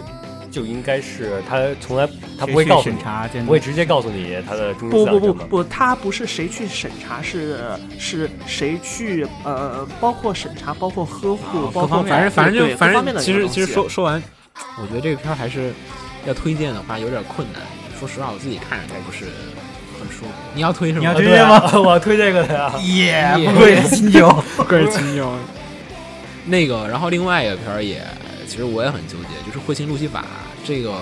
[0.51, 5.35] 就应该是他从来他不会告诉你，审查不会直接告诉你他的中心不思想是什么。
[5.35, 7.59] 不不不，他不是谁去审查，是
[7.99, 14.23] 是谁去呃，包括审查，包括呵护，包括各方面反正反正就反各方面的正其实其实说说完，
[14.81, 15.73] 我觉得这个片儿还是
[16.27, 17.63] 要推荐的话有点困难。
[17.99, 19.25] 说实话，我自己看着都不是
[19.99, 20.31] 很舒服。
[20.55, 21.01] 你要推什么？
[21.01, 22.73] 你要推荐吗啊我要推这个的呀。
[22.83, 24.29] 耶，耶不愧是新九。
[24.69, 25.33] 个人情有。
[26.47, 28.03] 那个，然后另外一个片儿也，
[28.49, 30.23] 其实我也很纠结，就是《彗星路西法》
[30.67, 30.99] 这个。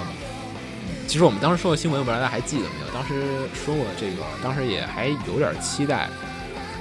[1.07, 2.93] 其实我们当时说的新闻，我不知道大家还记得没有？
[2.93, 3.23] 当时
[3.55, 6.09] 说过这个，当时也还有点期待。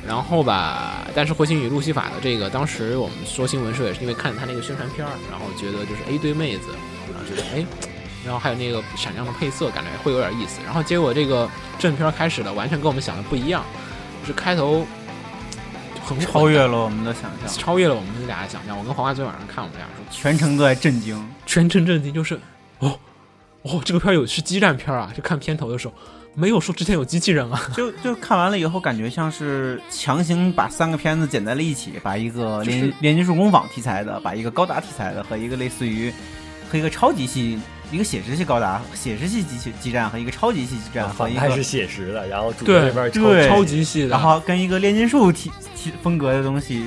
[0.08, 6.70] 然后吧，但是《彗星与路西法》的这个，当时我们说新闻时候也是因为看他那个宣传片儿，然后觉得就是哎一堆妹子，
[7.12, 7.66] 然后觉得哎，
[8.24, 10.60] 然后还有那个闪亮的配色，感觉会有点意思。
[10.64, 11.50] 然后结果这个
[11.80, 13.64] 正片开始了，完全跟我们想的不一样，
[14.22, 14.86] 就是开头
[16.06, 18.78] 很超越了我们的想象，超越了我们俩的想象。
[18.78, 21.28] 我跟黄华昨天晚上看，我们俩说全程都在震惊。
[21.46, 22.40] 全程震惊，就是
[22.80, 22.98] 哦
[23.64, 25.12] 哦，这个片儿有是激战片儿啊！
[25.16, 25.94] 就看片头的时候，
[26.36, 36.14] 没有说之前有机器人啊，就就看完了以后，感觉像是强行把三个片子剪在了一起，把一个就是炼炼金术工坊题材的，把一个高达题材的和一个类似于
[36.72, 37.60] 和一个超级系
[37.92, 46.86] 一个写实系高达、写实系机器激战和一个超级系激战和一个反派是写实的，然后主对角这边超对超级系的，然后跟一个炼金术体体风格的东西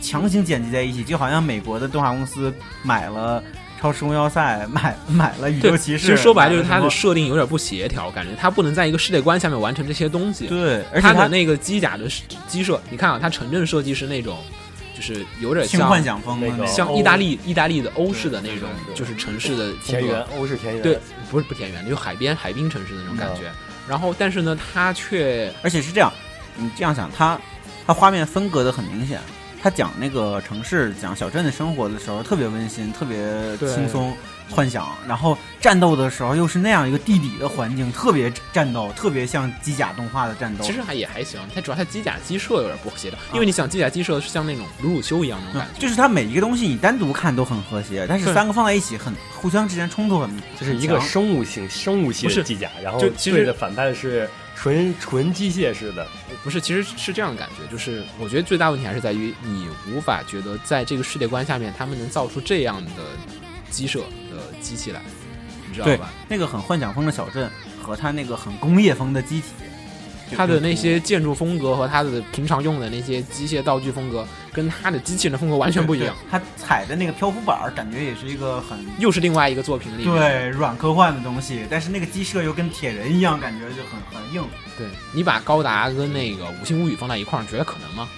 [0.00, 3.42] 强行剪辑在一起，就好像美国的动画公司买了
[3.80, 10.46] 《超时空要塞》，买买了《宇宙，骑士》，其实说白了就是它的设定有点不协调，感觉它不能在一个世界观下面完成这些东西。
[10.46, 12.06] 对，而且它它的那个机甲的
[12.46, 14.38] 机设，你看啊，它城镇设计是那种，
[15.02, 20.82] 就是有点像幻想风的那像意大利意大利的欧式的那种就是城市的田园，欧式田园。
[20.82, 20.98] 对，
[21.30, 23.50] 不是不田园，就海边海滨城市的那种感觉。
[23.88, 26.12] 然后，但是呢，它却而且是这样，
[26.56, 27.36] 你这样想，它
[27.84, 29.20] 它画面分隔的很明显。
[29.60, 34.12] 它讲那个城市、讲小镇的生活的时候，特别温馨，特别轻松、
[34.50, 34.88] 幻想。
[35.06, 40.64] 然后战斗的时候，又是那样一个地底的环境，特别战斗，特别像机甲动画的战斗。
[40.64, 56.06] 其实还也还行，它主要它机甲机设有点不协调，因为你想机甲机设是像那种鲁鲁修一样那种嗯感觉，就是它每一个东西你单独看都很和谐，但是三个放在一起很互相之间冲突很，就是一个生物性生物系不是的机甲，然后就其实对的反派是纯纯机械式的。
[56.42, 62.90] 不是，其实是这样的感觉，就是我觉得最大问题还是在于你无法觉得在这个世界观下面，他们能造出这样的
[63.70, 64.06] 机设的
[64.60, 65.00] 机器来，
[65.68, 66.10] 你知道吧？
[66.28, 67.50] 那个很幻想风的小镇
[67.82, 69.46] 和它那个很工业风的机体，
[70.30, 76.14] 就它的那些建筑风格和它的平常用的那些机械道具风格，跟它的机器人的风格完全不一样，。
[76.30, 80.14] 它踩的那个漂浮板儿，感觉也是一个很又是另外一个作品里面。
[80.14, 84.42] 对软科幻的东西，但是那个机设又跟铁人一样，感觉就很很硬。
[84.78, 88.08] 对你把高达跟那个五星物语放在一块儿，你觉得可能吗？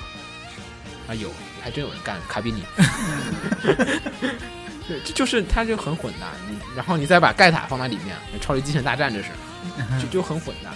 [1.08, 1.28] 啊，有，
[1.60, 2.62] 还真有人干卡比尼。
[4.86, 6.26] 对，这就是它就很混搭。
[6.48, 9.28] 你然后你再把盖塔放在里面，超级机器人大战这是，
[10.00, 10.70] 就就很混搭。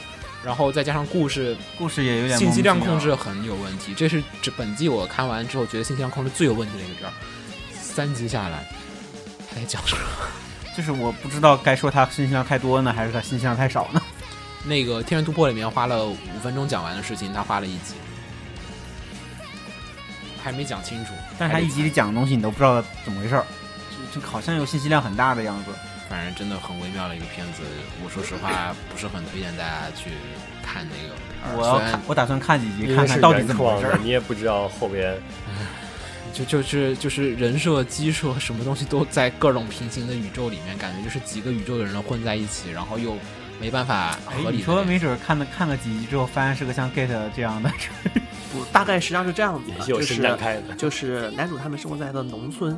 [0.45, 7.13] 然后再加上故事故事也有点信息量控制很有问题，这是这本季我看完之后觉得信息量控制最有问题的一个片儿。
[7.73, 8.65] 三集下来，
[9.51, 10.03] 他在讲什么？
[10.77, 14.01] 就是我不知道该说他信息量太多呢，还是他信息量太少呢？
[14.65, 17.95] 那个《天元突破》里面花了五分钟讲完的事情，他花了一集，
[20.43, 21.13] 还没讲清楚。
[21.37, 23.45] 但是它一集里讲的东西你都不知道怎么回事儿，
[24.21, 25.71] 好像有信息量很大的样子。
[26.09, 27.63] 反正真的很微妙的一个片子，
[28.03, 30.11] 我说实话不是很推荐大家去
[30.63, 31.55] 看那个片儿。
[31.55, 33.95] 我要看，我打算看几集，看看到底怎么回事。
[34.03, 35.15] 你也不知道后边
[36.33, 43.15] 就就是就是人设、机设什么东西都在各种平行的宇宙里面，感觉就是几个宇宙的人混在一起，然后又
[43.61, 44.57] 没办法哎合，理。
[44.57, 47.71] 你说没准儿看了看了几集之后，发现是个像 Gate 这样的，
[48.51, 50.75] 不，大概实际上是这样子的，也是有就是。
[50.79, 52.77] 就是男主他们生活在的农村，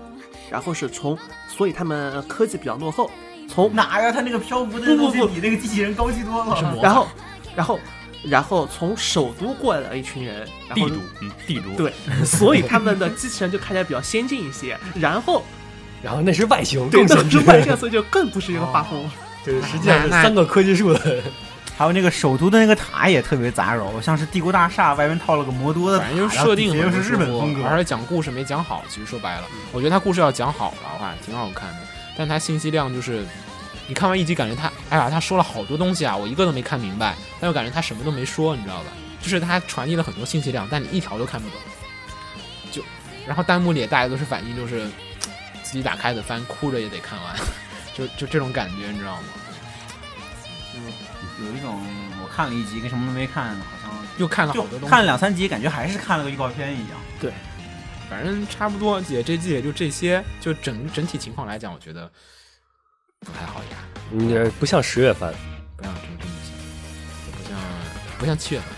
[0.50, 1.16] 然后是从，
[1.48, 3.10] 所以他们科技比较落后，
[3.48, 4.10] 从哪呀？
[4.10, 6.78] 他那个漂浮的不不不东西比那个机器人高级多了。
[6.82, 7.08] 然后，
[7.54, 7.80] 然后，
[8.24, 11.70] 然后从首都过来的一群人，然后帝都，嗯，帝都。
[11.76, 11.92] 对，
[12.26, 14.76] 所以他们的机器人就看起来比较先进一些。
[14.94, 15.42] 然后，
[16.02, 17.58] 然后那是外星，对，更先进那是。
[17.58, 19.08] 外星，所以就更不是一个画风。
[19.46, 21.22] 就是实际上是三个科技树的。
[21.80, 28.84] 还有那个首都的那个塔也特别杂糅，像是帝国大厦外面套了个魔多的塔，反正就是设定又是日本风格，而且讲故事没讲好。
[28.86, 31.78] 其实说白了，我觉得他故事要讲好的话，挺好看的。
[32.18, 33.24] 但他信息量就是，
[33.86, 37.16] 你看完一集感觉他，哎呀，他说了好多东西啊，我一个都没看明白。
[37.40, 38.90] 但又感觉他什么都没说，你知道吧？
[39.22, 41.58] 就是他传递了很多信息量，但你一条都看不懂。
[42.70, 42.82] 就，
[43.26, 44.86] 然后弹幕里大家都是反应就是，
[45.62, 47.34] 自己打开的翻，哭着也得看完，
[47.94, 49.22] 就就这种感觉，你知道吗？
[51.46, 51.80] 有一种
[52.22, 56.98] 我看了一集跟什么都没看，好像又看了好多东西，看了两三集，感觉还是看了个预告片一样。
[57.20, 57.32] 对
[58.08, 60.22] 反正差不多，也这季也就这些。
[60.40, 62.10] 就整整体情况来讲，我觉得
[63.20, 63.78] 不太好呀，
[64.10, 65.32] 你这不像十月份，
[65.76, 66.52] 不像真真不行，
[67.32, 67.58] 不像
[68.18, 68.68] 不像七月份。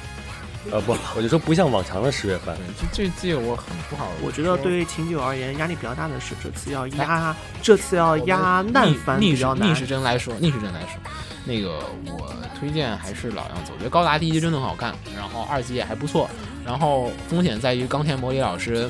[0.71, 4.13] 呃不，我就说不像往常的十月份，对，这这季我很不好。
[4.23, 9.75] 我觉得对于秦九而言，压力比较大的是这次要压，这次要压难翻逆时比较难逆。
[9.75, 11.01] 时针来说，逆时针来说，
[11.45, 13.73] 那个我推荐还是老样子。
[13.73, 16.29] 我觉得高达第一集真的很好看，然后二集也还不错。
[16.65, 18.89] 然后风险在于冈田模里老师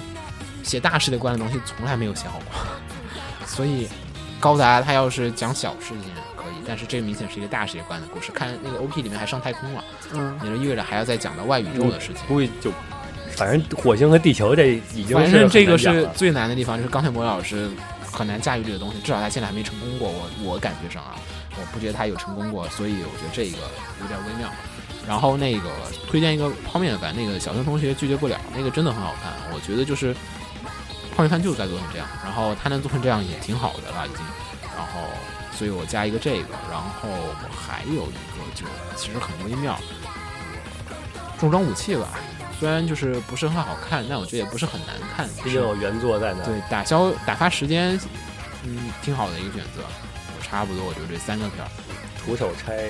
[0.62, 2.62] 写大世界观的东西从来没有写好过，
[3.46, 3.88] 所以
[4.38, 6.00] 高达他要是讲小事情
[6.36, 8.30] 可以，但是这明显是一个大世界观的故事。
[8.32, 12.16] 看那个 OP 里面还上太空了，嗯，也就意味着还要再讲到外宇宙的事情。
[12.28, 12.70] 估计就
[13.34, 17.70] 反正火星和地球这已经反正这个是最难的地方，就是钢铁魔老师
[18.02, 20.10] 很难驾驭这个东西，至少他现在还没成功过。
[20.10, 21.14] 我我感觉上啊，
[21.56, 23.58] 我不觉得他有成功过，所以我觉得这个
[24.00, 24.48] 有点微妙。
[25.06, 25.68] 然后那个
[26.08, 29.32] 推荐一个泡面番，那个小熊同学拒绝不了，那个真的很好看。
[29.52, 30.14] 我觉得就是
[31.16, 34.20] 泡面番就是该做成这样，然后他能做成这样也挺好的了已经。
[34.76, 35.00] 然后
[35.52, 38.64] 所以我加一个这个，然后我还有一个就
[38.96, 39.76] 其实很微妙，
[41.38, 42.08] 重装武器吧。
[42.60, 45.28] 虽然就是不是很好看，但我觉得也不是很难看。
[45.42, 46.44] 毕竟有原作在那。
[46.44, 47.98] 对，打消打发时间，
[48.62, 49.82] 嗯，挺好的一个选择。
[50.52, 51.68] 我差不多我就这三个片儿，
[52.22, 52.86] 徒手拆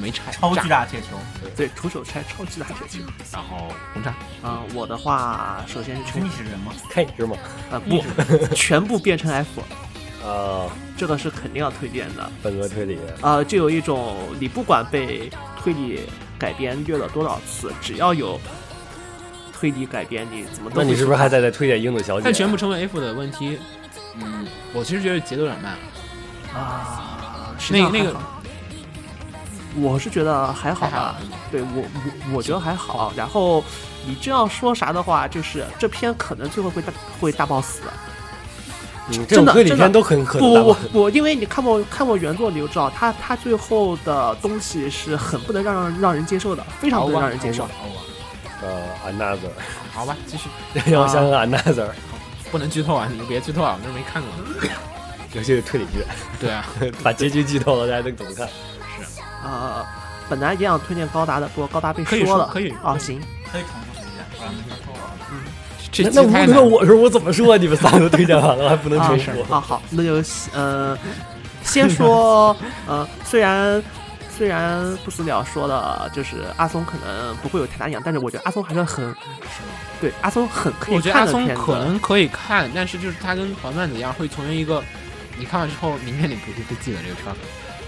[0.00, 1.08] 没拆，超巨，大铁球，
[1.54, 3.04] 对，徒手拆超巨大铁球。
[3.30, 6.72] 然后轰炸，啊、我的话，首先是是全逆时针吗？
[6.88, 7.36] 开是吗？
[7.70, 8.02] 呃不，
[8.56, 9.62] 全部变成 F，
[10.24, 12.30] 呃，这个是肯定要推荐的。
[12.42, 15.30] 本格推理，呃，就有一种你不管被
[15.60, 16.00] 推理
[16.38, 18.40] 改编虐了多少次，只要有
[19.52, 22.24] 推理改编，你怎么都那你是不是还在在推荐英子小姐？
[22.24, 23.58] 但全部成为 F 的问题，
[24.18, 25.72] 嗯，我其实觉得节奏有点慢。
[25.72, 25.78] 啊？
[27.58, 28.16] 实际上那那个
[29.76, 31.16] 我是觉得还好吧，
[31.50, 33.12] 对我我我觉得还好。
[33.16, 33.64] 然后
[34.06, 37.92] 你这样说啥的话，就是这篇可能最后会大会大爆死的。
[39.08, 47.66] 嗯，这真的真的都很可能不不不不，因为你看过看过原作，你就知道他他最后的东西是很不能让让让人接受的，非常不能让人接受。
[48.62, 49.50] 呃，another，
[49.92, 50.48] 好吧，继续，
[50.88, 51.88] 让我想想 another，
[52.52, 54.70] 不能剧透啊，你别剧透啊，我那没看过呢。
[55.34, 56.04] 尤其是推理剧，
[56.40, 56.64] 对啊，
[57.02, 58.48] 把结局剧透了，大家能怎么看？
[59.44, 59.84] 呃，
[60.28, 62.48] 本来也想推荐高达的，不过高达被说了。
[62.52, 63.20] 可以啊，行，
[63.50, 65.00] 可以重复推荐，不然没法说了。
[65.90, 66.62] 这那那我那。
[66.62, 67.58] 我说我怎么说？
[67.58, 69.52] 你们仨都推荐完了，还不能啊重是复？
[69.52, 70.22] 啊好，那就
[70.54, 70.96] 呃，
[71.64, 72.56] 先说
[72.86, 73.82] 呃，虽然
[74.34, 79.14] 虽然不死鸟说了，就是阿松可能不会有太大影响，但是我觉得阿松还是很
[80.00, 81.72] 对阿松很可以我觉得阿松看的片子。
[81.72, 84.82] 可能可以看，但是就是他跟团漫子一样，会从一个
[85.42, 87.34] 你看了之后，明天你不会会记得这个片儿。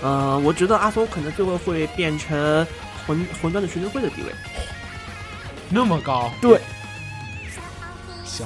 [0.02, 2.66] 呃，我觉得阿松可能最后会变成
[3.06, 4.28] 魂魂断的学生会的地位。
[5.68, 6.32] 那么高？
[6.42, 6.60] 对，
[8.24, 8.44] 行，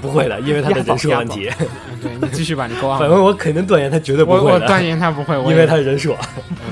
[0.00, 1.50] 不会的，因为他的人设问题。
[1.58, 1.68] 嗯
[2.00, 3.00] 对你继续吧，你勾啊。
[3.00, 6.16] 反正我肯定断言他绝对不会的，我我断言他不会，因为他是人设。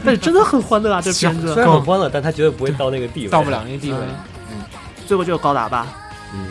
[0.05, 1.65] 但是真的很欢乐啊，这片子虽。
[1.65, 3.29] 然很欢乐，但他绝对不会到那个地位。
[3.29, 3.99] 到不了那个地位。
[3.99, 4.63] 嗯
[5.05, 5.89] 最后就是高达吧。
[6.33, 6.47] 嗯，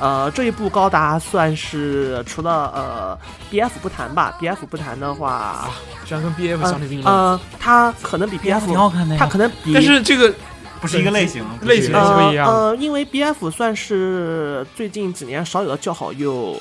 [0.00, 3.18] 呃，这一部高达算是除了呃
[3.50, 5.70] B F 不谈吧，B F 不谈的话，
[6.04, 9.18] 居然跟 B F 呃相提并论，呃，它可能比 B F 挺好看的呀。
[9.20, 10.34] 它可能比但是这个
[10.80, 11.86] 不是一个类型，类型。
[11.86, 12.46] 是不一样。
[12.48, 16.60] 呃呃，因为 B F 算是最近几年少有的叫好又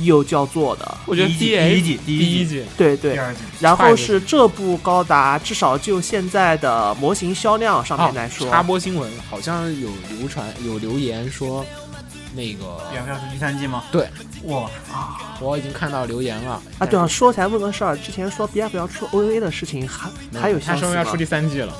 [0.00, 3.18] 又叫座的，我觉得第一季第一季对对。
[3.60, 11.64] 然后是这部高达，至少就现在的模型销量上面来说，哦插播新闻，好像有流传有留言说，
[12.34, 12.64] 那个
[12.96, 13.84] 要不要出第三季吗？
[13.92, 14.08] 对，
[14.44, 14.68] 哇，
[15.40, 16.60] 我已经看到留言了。
[16.78, 20.08] 啊，对啊，说起来问个事儿，之前说 B F 要出 OVA 的事情，还
[20.40, 21.72] 还有消息他说要出第三季了，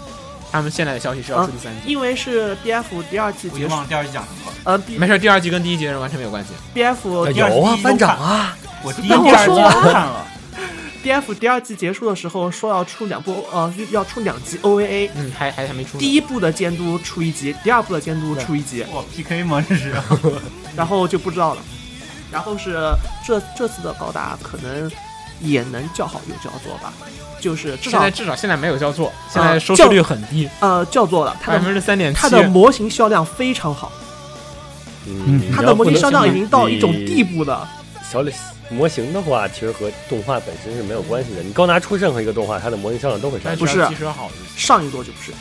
[0.51, 3.65] 他们现在的消息是要出第三季，因为是 B F 第二季结束。
[3.65, 4.57] 我就忘，了第二季讲什么了。
[4.65, 6.51] 呃没事，第二季跟第一季完全没有关系。
[6.75, 10.27] B F 有第二啊，班长啊，我第一季、第二季都看了，
[11.03, 15.99] B F 第二季结束的时候说要出两部，呃，要出两集 O A A，嗯，还还还没出。
[15.99, 19.65] 第一部的监督出一集，第二部的监督出一集，哇 PK 吗？
[19.69, 19.93] 这是？
[20.77, 21.63] 然后就不知道了。
[22.31, 22.79] 然后是
[23.27, 24.91] 这这次的高达可能
[25.41, 26.93] 也能叫好又叫座吧，
[27.41, 32.31] 就是至少现在至少现在没有叫座，现啊在收视率很低，呃叫座了，它百的分之三点七它。
[32.31, 33.93] 的模型销量非常好，
[35.07, 37.69] 嗯，它的模型销量已经到一种地步了。
[38.11, 38.33] 小李
[38.73, 41.43] 模型的话，其实和动画本身是没有关系的。
[41.43, 43.55] 你高拿出任何一个动画，它的模型销量都会上。
[43.57, 43.87] 不是。
[43.89, 45.33] 其实好，上一座就不是，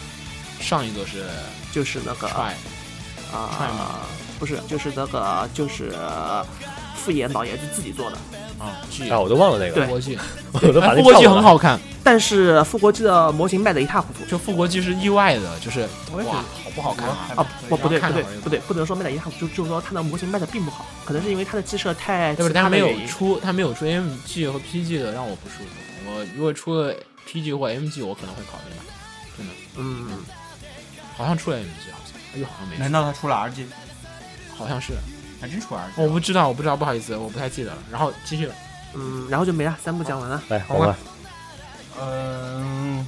[0.60, 1.26] 上一座是
[1.72, 4.06] 就是那个啊，
[4.38, 5.94] 不是，就是那个就是
[7.02, 8.18] 傅野老爷子自己做的。
[8.60, 10.18] 啊剧啊，我都忘了那个，对复国记，
[10.54, 11.26] 我都把那哎复国记。
[11.28, 15.82] 很好看，但是复国机的模型卖的一塌糊涂就复国记是意外的，就是
[16.14, 16.24] 哇，
[16.64, 17.18] 好不好看啊？
[17.38, 17.48] 啊！
[17.68, 22.50] 不不对不对不对，不能说卖的一塌糊涂，就就是说它的模型卖的并不好，可能是因为它的机设太对不对？
[22.50, 26.12] 其他他没有出，它没有出 MG 和 PG 的，让我不舒服。
[26.12, 26.94] 我如果出了
[27.28, 28.84] PG 或 MG，我可能会考虑买。
[29.38, 30.20] 真的，嗯，
[31.18, 33.66] 好像出了 MG，好像又好像没难道他出了 RG？
[34.56, 34.94] 好像是，
[35.42, 35.80] 还真出 RG？
[35.98, 37.78] 我不知道，我不知道，不好意思，我不太记得了。
[37.92, 38.48] 然后继续，
[38.94, 40.42] 嗯，然后就没了，三部讲完了。
[40.50, 40.96] 来，好吧
[42.02, 43.06] 嗯，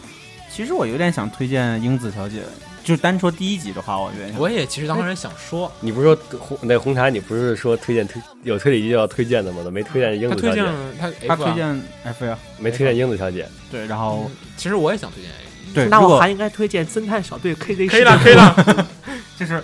[0.52, 2.44] 其实我有点想推荐英子小姐，
[2.84, 9.58] 就单说第一集的话，我有点想我也其实当时想说，你不是说红那红茶，你不是说推荐推有推理机就要推荐的吗？
[9.60, 11.16] 怎么没推荐英他推荐子小姐？
[11.28, 13.48] 他他 F 啊推荐 F 呀，没推荐英子小姐？
[13.72, 15.36] 对，然后嗯其实我也想推荐 A。
[15.74, 18.88] 对，那我还应该推荐侦探小队 KZ 可以了，可以了。
[19.40, 19.64] 就是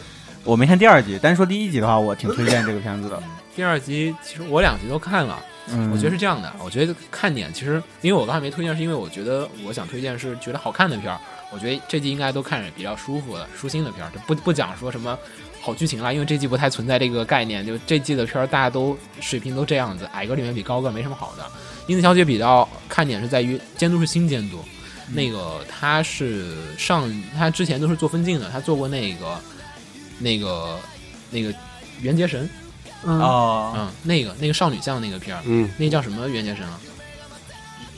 [0.50, 3.22] 我没看第二集，单说第一集的话，我挺推荐这个片子的。
[3.56, 11.20] 第二集其实我两集都看了，嗯，我觉得是这样的，我觉得看点其实，因为我刚才没推荐，是因为我觉得我想推荐是觉得好看的片儿。
[11.52, 15.16] 我觉得这季应该都看着比较舒服的、舒心的片儿，就不不讲说什么
[15.62, 17.64] 好剧情了，因为这季不太存在这个概念。
[17.64, 21.46] 就这季的片儿，大家都水平都这样子，矮个里面比高个没什么好的。
[21.86, 24.58] 英子小姐比较看点是在于监督是新监督，
[25.14, 29.40] 那个他是上他之前都是做分镜的，他做过那个
[30.20, 30.78] 那个
[31.32, 31.54] 那个
[32.02, 32.50] 袁杰神，
[33.04, 36.80] 啊，哦，嗯，那个那个少女像那个片儿，嗯，那叫什么袁杰神啊？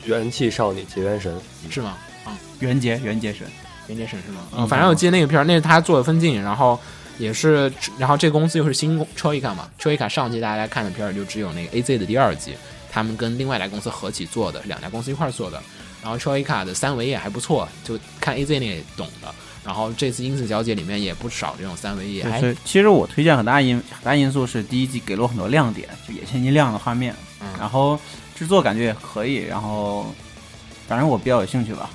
[0.04, 1.32] 元气少女结缘神，
[1.70, 1.96] 是吗？
[2.24, 3.46] 啊、袁杰，袁杰神，
[3.88, 4.40] 袁杰神是吗？
[4.56, 6.78] 嗯反正我记得那个片儿，那是他做的分镜，然后
[7.18, 12.54] 也是，然后这个公司又是新公 Troika 嘛，Troika 上季大家看的片儿就只有那个 AZ 的第二季，
[12.90, 15.62] 他们跟另外一家公司合起做的，两家公司一块儿做的。
[16.02, 19.32] 然后 Troika 的三维也还不错，就看 AZ 那个懂的。
[19.64, 27.98] 然后这次英子小姐里面也不少这种三维也还所以其实我推荐很大因很大因素是第一季给了我很多亮点，就野千金亮的画面，嗯然后
[28.34, 30.06] 制作感觉也可以，然后
[30.88, 31.90] 反正我比较有兴趣吧。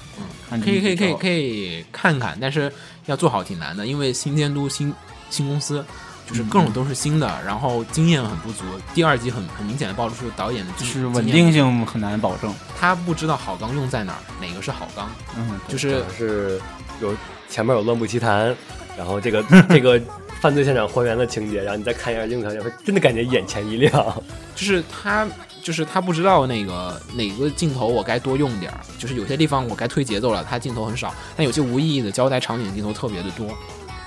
[0.50, 2.72] 嗯可以可以可以可以，看看，但是
[3.06, 4.94] 要做好挺难的，因为新监督新
[5.30, 5.84] 新公司。
[6.30, 8.66] 就是各种都是新的，然后经验很不足。
[8.94, 12.54] 第二集很很明显的暴露出导演的就是稳定，性很难保证。
[12.78, 16.60] 他不知道好钢用在哪儿，哪个是好钢，嗯，就是是
[17.02, 17.16] 有
[17.50, 18.56] 前面有乱步奇谭，
[18.98, 20.00] 然后这个 这个
[20.42, 24.24] 犯罪现场还原的情节，然后你再看一下英子小姐，会真的感觉眼前一亮。
[24.56, 25.28] 就是他
[25.62, 33.48] 就是他不知道那个哪个镜头我该多用点儿，就是有些地方我该推节奏了，他镜头很少，但有些无意义的交代场景镜头特别的多。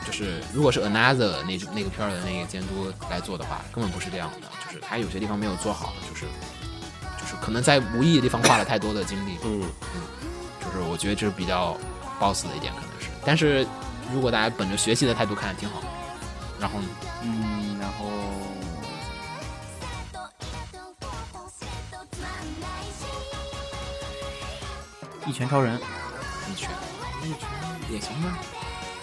[0.06, 6.24] 就是如果是 Another 那那个片儿的那个监督来做的话，根本不是这样的，就是他有些地方没有做好，就是
[7.20, 9.60] 就是可能在无意义的地方花了太多的精力，嗯，
[10.58, 11.76] 就是我觉得这是比较
[12.20, 13.08] boss 的一点，可能是。
[13.24, 13.66] 但是
[14.12, 15.82] 如果大家本着学习的态度看，挺好。
[16.60, 16.86] 然后呢，
[17.22, 18.06] 嗯，然后
[25.26, 25.80] 一拳超人，
[26.50, 26.70] 一拳，
[27.22, 27.48] 一拳
[27.90, 28.38] 也行吧，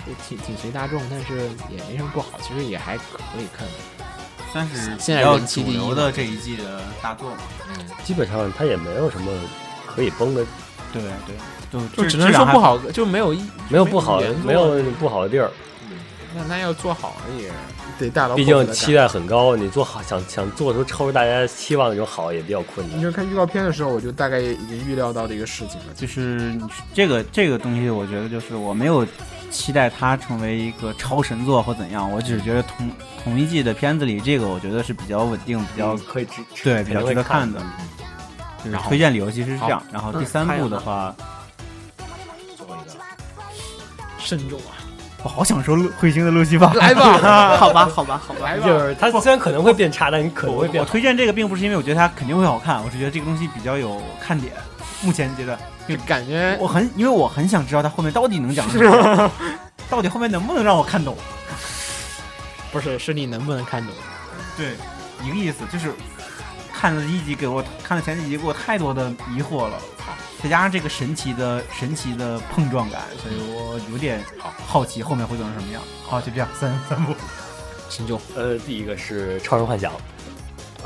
[0.06, 3.04] 也挺挺随大众，但是也没什么不好，其实也还可
[3.40, 3.68] 以看。
[4.54, 7.38] 算是现在比较人气第一主流的这一季的大作嘛。
[7.70, 9.32] 嗯，基本上它也没有什么
[9.86, 10.46] 可以崩的，
[10.94, 11.36] 对对，
[11.72, 15.50] 就就只能说不好，就没有一没有不好的没有不好的地儿。
[16.36, 17.50] 那那要做好了也
[17.98, 22.98] 得大刀毕竟期待很高，你做好想想做出超出大家期望的那种好也比较困难。
[22.98, 25.86] 你就看预告片的时候，我就大概已经预料到这个事情了。
[25.96, 26.56] 就是
[26.94, 29.08] 这个这个东西，我觉得就是我没有
[29.50, 32.92] 期待它成为一个超神作或怎样，我只是觉得同
[33.24, 37.60] 同一季的片子里，这个我觉得是比较稳定、比较比较可以值对比较值得看的。
[38.60, 39.82] 就是然后推荐理由其实是这样。
[39.92, 41.16] 然后第三部的话，
[44.28, 44.76] 慎重啊，
[45.24, 46.74] 我好想说彗星的路西法。
[46.74, 48.42] 来吧， 好吧，好吧，好吧。
[48.44, 50.84] 来吧，就是它虽然可能会变差，但你可能我会变。
[50.84, 54.52] 我推荐这个并不是因为我觉得它肯定会好看，我是觉得这个东西比较有看点。
[55.02, 55.58] 目前阶段
[55.88, 59.32] 就感觉我很，因为我很想知道它后面到底能讲什么，
[59.90, 61.16] 到底后面能不能让我看懂。
[62.70, 63.96] 不是是你能不能看懂？
[64.58, 64.74] 对，
[65.24, 65.94] 一个意思就是
[66.74, 69.78] 看了一集给我看了前几集给我太多的疑惑了，
[70.42, 75.82] 再加上这个神奇的神奇的碰撞感，所以我有点好好奇后面会做成什么样。
[76.06, 77.14] 好，就这样，三三部。
[77.90, 79.94] 慎重，呃，第一个是《超人幻想》，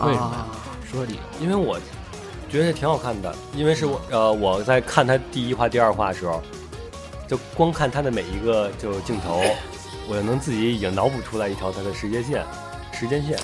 [0.05, 0.47] 为什么呀啊
[0.89, 1.19] 说理由。
[1.41, 1.79] 因为我
[2.47, 6.41] 觉得挺好看的，因为是我呃我在看他第一话、第二话的时候，
[7.27, 9.41] 就光看他的每一个就镜头，
[10.07, 12.45] 我就能自己已经脑补出来一条他的时间线，
[12.93, 13.37] 时间线。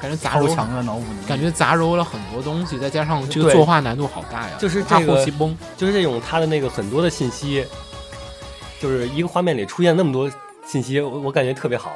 [0.00, 5.56] 感觉杂糅，强的脑补，感觉杂糅了很多东西，再加上这个作画难度好大呀，就是怕这个后期崩。
[5.76, 7.66] 就是这种它的那个很多的信息，
[8.80, 10.30] 就是一个画面里出现那么多
[10.66, 11.92] 信息，我我感觉特别好。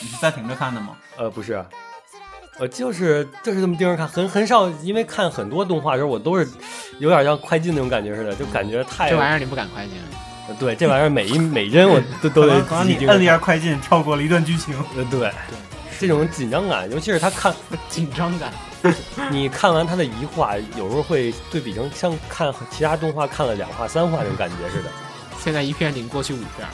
[0.00, 0.96] 你是暂停着看的吗？
[1.18, 1.62] 呃，不是，
[2.58, 6.48] 呃，就是就是这么盯着看，很很少，因为看很多动画的时候，我都是
[7.00, 9.94] 有点像快进那种感觉似的，就感觉太这玩意儿你不敢快进，
[10.58, 13.36] 对这玩意儿每一每帧我都都得可能仔细你摁了一下。
[13.36, 14.74] 快进，跳过了一段剧情。
[14.96, 15.30] 呃，对，
[16.00, 17.54] 这种紧张感，尤其是他看
[17.90, 18.50] 紧张感。
[19.30, 24.90] 你看完他的一话，有时候会对比成像看其他动画看了两话、三话那种感觉似的。
[25.38, 26.66] 现在一片顶过去五片，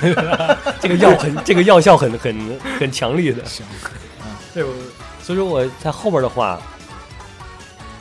[0.80, 3.44] 这个药很， 这个药效很很很强力的。
[3.44, 3.66] 行，
[4.54, 4.72] 对，我
[5.22, 6.58] 所以说我在后边的话，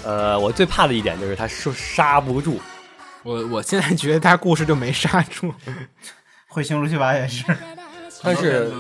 [0.06, 2.62] 呃，我最怕的一点就是他说刹不住。
[3.24, 5.54] 我我现在觉得他故事就没刹住，
[6.50, 7.44] 彗星路去吧也是，
[8.24, 8.72] 但是。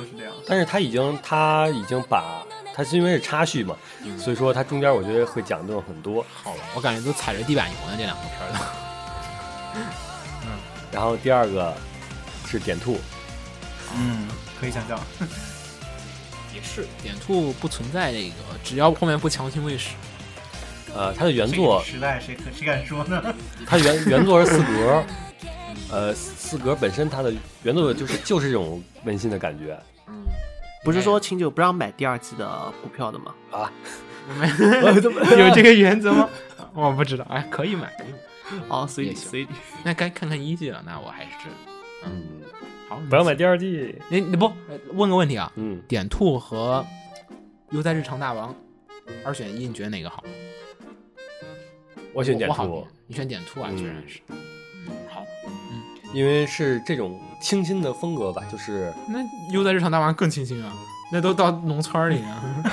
[0.49, 2.41] 但是他已经他已经把
[2.73, 3.75] 他是因为是插叙嘛，
[4.17, 6.25] 所以说他中间我觉得会讲究很多。
[6.33, 8.47] 好了，我感觉都踩着地板油呢，这两个片儿
[9.75, 10.51] 嗯。
[10.89, 11.75] 然后第二个
[12.45, 12.97] 是点兔，
[13.93, 14.97] 嗯，可以想象。
[16.55, 19.89] 也是，点兔不存在这个，只要后面不强行喂食。
[20.95, 23.21] 呃，他的原作时代谁可谁敢说呢？
[23.65, 25.03] 它原原作是四格，
[25.89, 27.33] 呃，四格本身它的
[27.63, 29.79] 原作就是就是这种温馨的感觉
[30.83, 33.33] 不是说清酒不让买第二季的股票的吗？
[33.51, 33.71] 啊。
[35.39, 36.29] 有这个原则吗？
[36.75, 38.65] 我不知道，哎，可以买，可以买。
[38.67, 39.49] 哦，随也行你随你。
[39.85, 41.29] 那该看看一季了，那我还是
[42.05, 42.41] 嗯，
[42.89, 43.01] 好。
[43.09, 43.95] 不要买第二季。
[44.09, 45.49] 你你不呃问个问题啊？
[45.55, 46.85] 嗯，点兔和
[47.71, 48.53] 悠哉日常大王
[49.23, 50.21] 二选一，你觉得哪个好？
[52.13, 54.19] 我选点我好兔，你选点兔啊，嗯居然是。
[54.27, 54.57] 嗯，好。
[56.18, 59.20] 因为是这种清新的风格吧，就是那
[59.51, 60.74] 悠哉日常大王更清新啊，
[61.11, 62.63] 那都到农村儿里面了，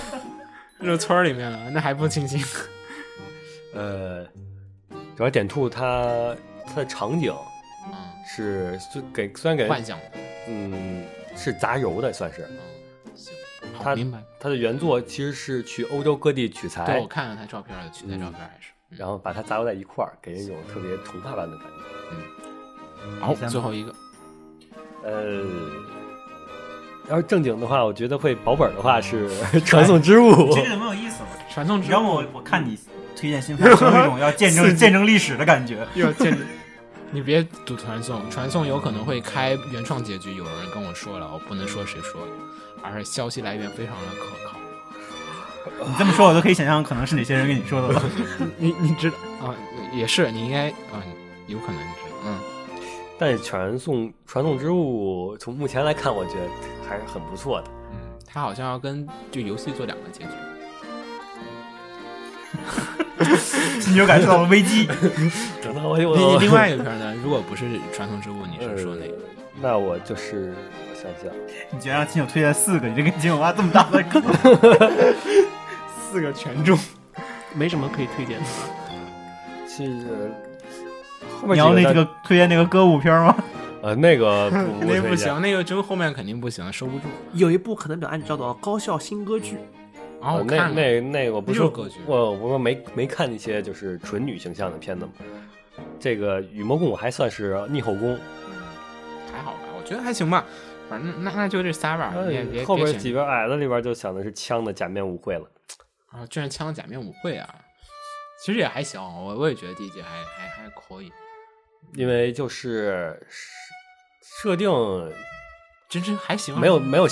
[0.80, 2.42] 这村儿里面了，那还不清新？
[3.76, 4.24] 呃，
[5.14, 6.34] 主要点兔它
[6.66, 7.34] 它的场景
[7.86, 7.92] 嗯，
[8.26, 9.98] 是虽给虽然给幻想。
[10.48, 11.04] 嗯
[11.36, 12.56] 是杂糅的，算是嗯，
[13.14, 13.34] 行，
[13.74, 14.22] 好，他明白。
[14.40, 18.70] 他的原作其实是去欧洲各地取材对，我，看了他照片了，取材照片还是。
[18.70, 21.99] 嗯然后把它杂糅在一块儿，给人一种特别童话般的感觉。
[23.20, 23.94] 好，最后一个，
[25.04, 25.42] 呃，
[27.08, 29.28] 要是正经的话，我觉得会保本的话是
[29.64, 31.28] 《传送之物》这个没有意思了。
[31.52, 32.78] 传送之要么我我看你
[33.16, 35.86] 推荐新番， 有一种要见证见证历史的感觉。
[35.94, 36.40] 又要见证，
[37.10, 40.34] 你别赌传送，传送有可能会开原创结局。
[40.36, 42.32] 有人跟我说了，我不能说谁说的，
[42.82, 44.56] 而且消息来源非常的可靠。
[45.86, 48.02] 你这么说，我都可以想象可能是哪些人跟你说的了。
[48.56, 49.54] 你你知道啊？
[49.92, 51.02] 也是，你应该啊，
[51.48, 52.09] 有可能知道。
[53.20, 56.48] 嗯，但是传送传送之物从目前来看，我觉得
[56.88, 57.68] 还是很不错的。
[57.92, 60.30] 嗯，他好像要跟就游戏做两个结局。
[63.90, 64.86] 你就感受到了危机。
[65.62, 69.14] 等到我有另另外一个片呢，如果不是传送之物，你是说哪个？
[69.60, 70.54] 那我就是
[70.90, 71.30] 我想想，
[71.70, 74.22] 你居然让亲友推荐四个，你这给亲友挖这么大的坑。
[76.10, 76.78] 四个全中。
[77.52, 78.46] 没什么可以推荐的。
[79.66, 80.32] 其实
[81.40, 83.34] 后面你要那几个个推荐那个歌舞片吗？
[83.82, 84.50] 呃那个
[84.82, 87.04] 那不行，那个真后面肯定不行，收不住。
[87.32, 89.56] 有一部可能比较按照的高校新歌剧，
[90.20, 91.62] 然后我呃那看，那那个我不是
[92.06, 95.12] 我我没没看那些就是纯女形象的片子嘛。
[95.98, 98.18] 这个与魔共舞还算是逆后宫，
[99.32, 100.44] 还好吧，我觉得还行吧。
[100.90, 102.12] 反正那那就这仨吧，
[102.66, 105.46] 后边几边矮子里边就想的是枪的假面舞会了。
[106.10, 107.48] 啊，居然枪假面舞会啊，
[108.44, 111.10] 其实也还行，我我也觉得第一集还还还可以，
[111.94, 113.18] 因为就是
[114.40, 114.70] 设定
[115.88, 117.08] 真真还行啊，没有没有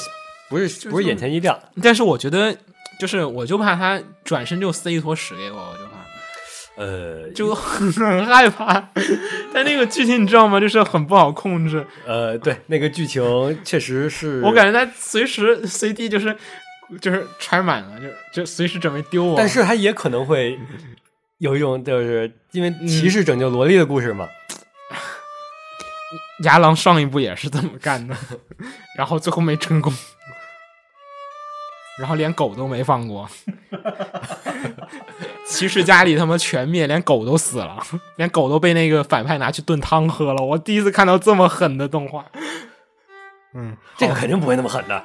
[0.49, 2.57] 不是不是眼前一亮，但是我觉得
[2.99, 8.91] 就是我就怕他转身就塞一坨屎给我，我就怕呃就很害怕。
[9.53, 10.61] 但那个剧情你知道吗？
[10.61, 13.22] 就是很不好控制，呃对那个剧情
[13.64, 16.35] 确实是 我感觉他随时随地就是
[17.01, 18.07] 就是揣满了，就
[18.43, 19.35] 就随时准备丢我。
[19.37, 20.59] 但是他也可能会
[21.39, 24.26] 有一种就是因为骑士拯救萝莉的故事嘛，
[26.45, 28.16] 牙狼上一部也是这么干的，
[28.97, 29.93] 然后最后没成功，
[31.99, 33.28] 然后连狗都没放过。
[35.47, 37.82] 骑士家里他妈全灭，连狗都死了，
[38.16, 40.43] 连狗都被那个反派拿去炖汤喝了。
[40.43, 42.24] 我第一次看到这么狠的动画。
[43.55, 45.03] 嗯，这个肯定不会那么狠的。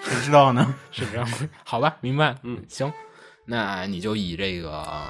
[0.00, 0.74] 谁知道呢？
[0.90, 2.34] 是这样的，好吧，明白。
[2.42, 2.90] 嗯，行，
[3.44, 5.06] 那你就以这个，呃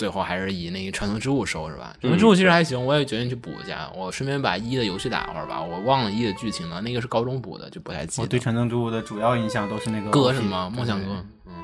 [0.00, 1.94] 最后还是以那个传送之物收是吧？
[2.00, 3.92] 传送之物其实还行，我也决定去补一下。
[3.94, 8.22] 我顺便把一的游戏打会儿吧，我忘了一的剧情了，那个是高中补的，就不太记得。
[8.22, 10.72] 我对传送之物的主要印象都是那个歌是吗？
[10.74, 11.22] 梦想歌。
[11.44, 11.54] 嗯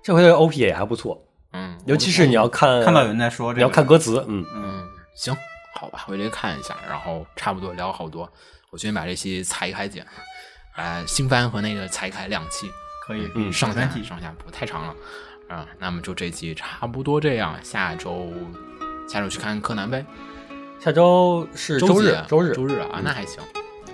[0.00, 1.20] 这回的 OP 也还不错，
[1.52, 4.84] 嗯，尤其是你要看看到有人在说这个，你要看歌词，嗯，嗯，
[5.16, 5.36] 行，
[5.74, 8.32] 好吧，回去看一下，然后差不多聊好多，
[8.70, 10.06] 我决定把这期裁开剪，
[10.76, 12.70] 把新番和那个裁开两期，
[13.04, 14.94] 可以，嗯上下三体上下不太长了
[15.48, 15.66] 啊。
[15.78, 18.32] 那么就这期差不多这样，下周
[19.08, 20.04] 下周去看柯南呗。
[20.78, 23.42] 下周是周日周日，周日啊，那还行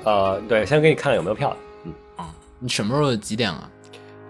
[0.05, 2.35] 呃，对，先给你看看有没有票，嗯，啊。
[2.59, 3.71] 你什么时候几点啊？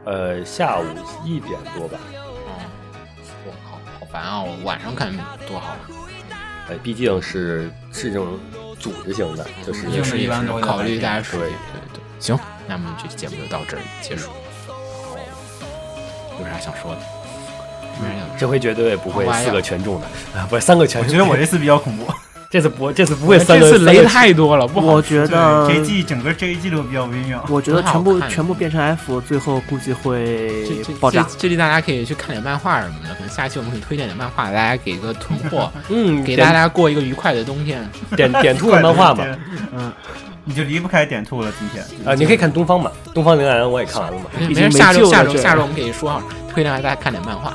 [0.04, 0.84] 呃，下午
[1.24, 2.60] 一点多吧，哦，
[3.46, 4.42] 我靠，好烦啊！
[4.42, 5.12] 我晚上看
[5.46, 5.76] 多好。
[6.68, 8.38] 呃，毕竟是是这种
[8.78, 12.00] 组织型的，就是也是一般考虑大家水对对对。
[12.18, 14.30] 行，那么这期节目就到这儿结束。
[16.40, 17.00] 有啥想说的？
[18.00, 18.36] 没啥想说。
[18.38, 20.06] 这回绝对不会四个全中的，
[20.38, 21.08] 啊， 不是三个全中。
[21.08, 22.06] 我觉得我这次比较恐怖，
[22.50, 23.70] 这次不，这次不会三个。
[23.70, 24.88] 这次雷太多了，不好。
[24.88, 27.44] 我觉得这一季整个这一季都比较微妙。
[27.48, 30.26] 我觉得全部全部变成 F，最后估计会
[30.66, 31.28] 这这爆炸这。
[31.38, 37.88] 这里大家可以去看点漫画什么的，可能下期我们可以推荐点漫画，大家给个囤货， 嗯，给大家过一个愉快的冬天。
[38.16, 39.24] 点点兔的漫画吧，
[39.72, 39.92] 嗯，
[40.43, 41.51] 你就离不开点兔了。
[41.59, 46.21] 今天啊，你可以看东方嘛，东方铃兰我也看完了嘛，已经没事，下周没救了这下周下周我们可以说好，
[46.53, 47.53] 推荐大家看点漫画，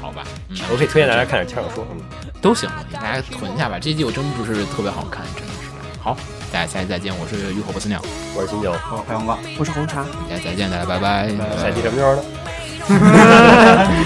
[0.00, 0.22] 好吧？
[0.48, 1.86] 嗯，我可以推荐大家看点轻小说。
[1.90, 2.00] 嗯
[2.42, 3.78] 都行，大家囤一下吧。
[3.78, 5.68] 这季我真不是特别好看，真的是。
[6.02, 6.16] 好，
[6.50, 8.00] 大家下期再见，我是浴火不死鸟，
[8.34, 9.36] 我是金九，我开黄瓜。
[9.58, 10.04] 我是红茶。
[10.26, 11.28] 大家再见，大家拜拜。
[11.60, 12.22] 下期什么时候呢？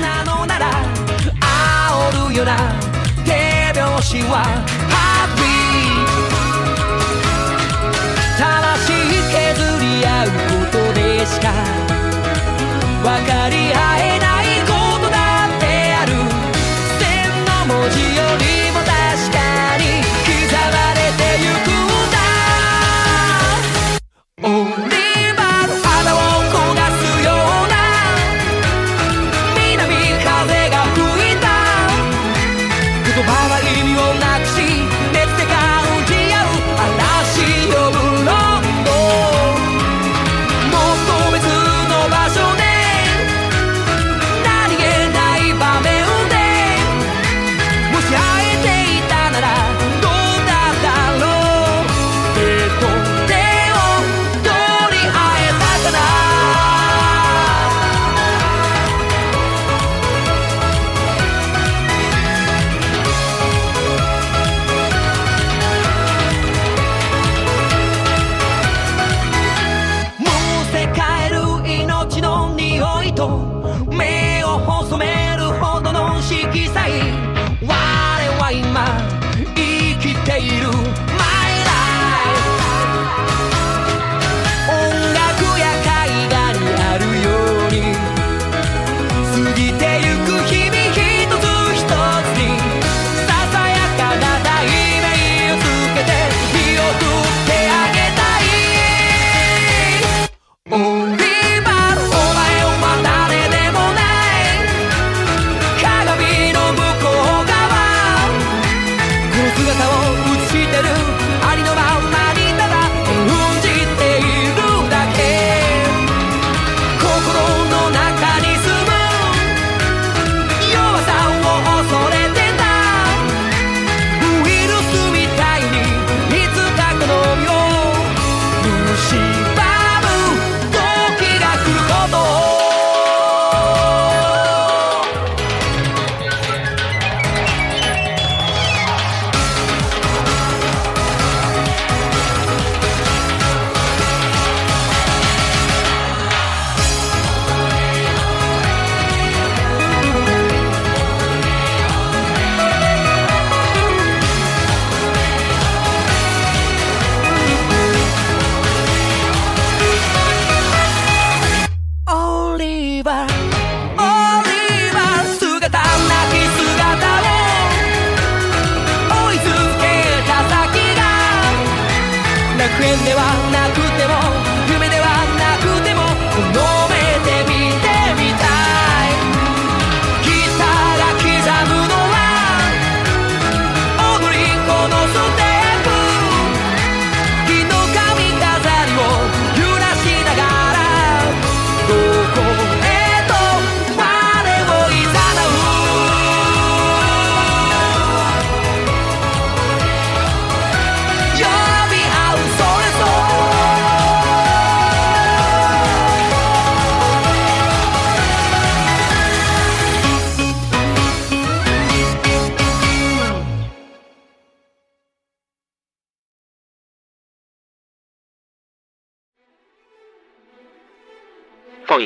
[0.02, 0.66] なのなら
[1.38, 2.56] 煽るよな
[3.24, 3.30] 手
[3.94, 4.18] 拍子
[10.09, 10.33] 合うこ
[10.71, 11.53] とでしか
[13.03, 14.28] 分かり合えない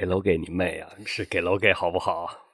[0.00, 0.88] 给楼给你妹啊！
[1.04, 2.48] 是给楼给好不好？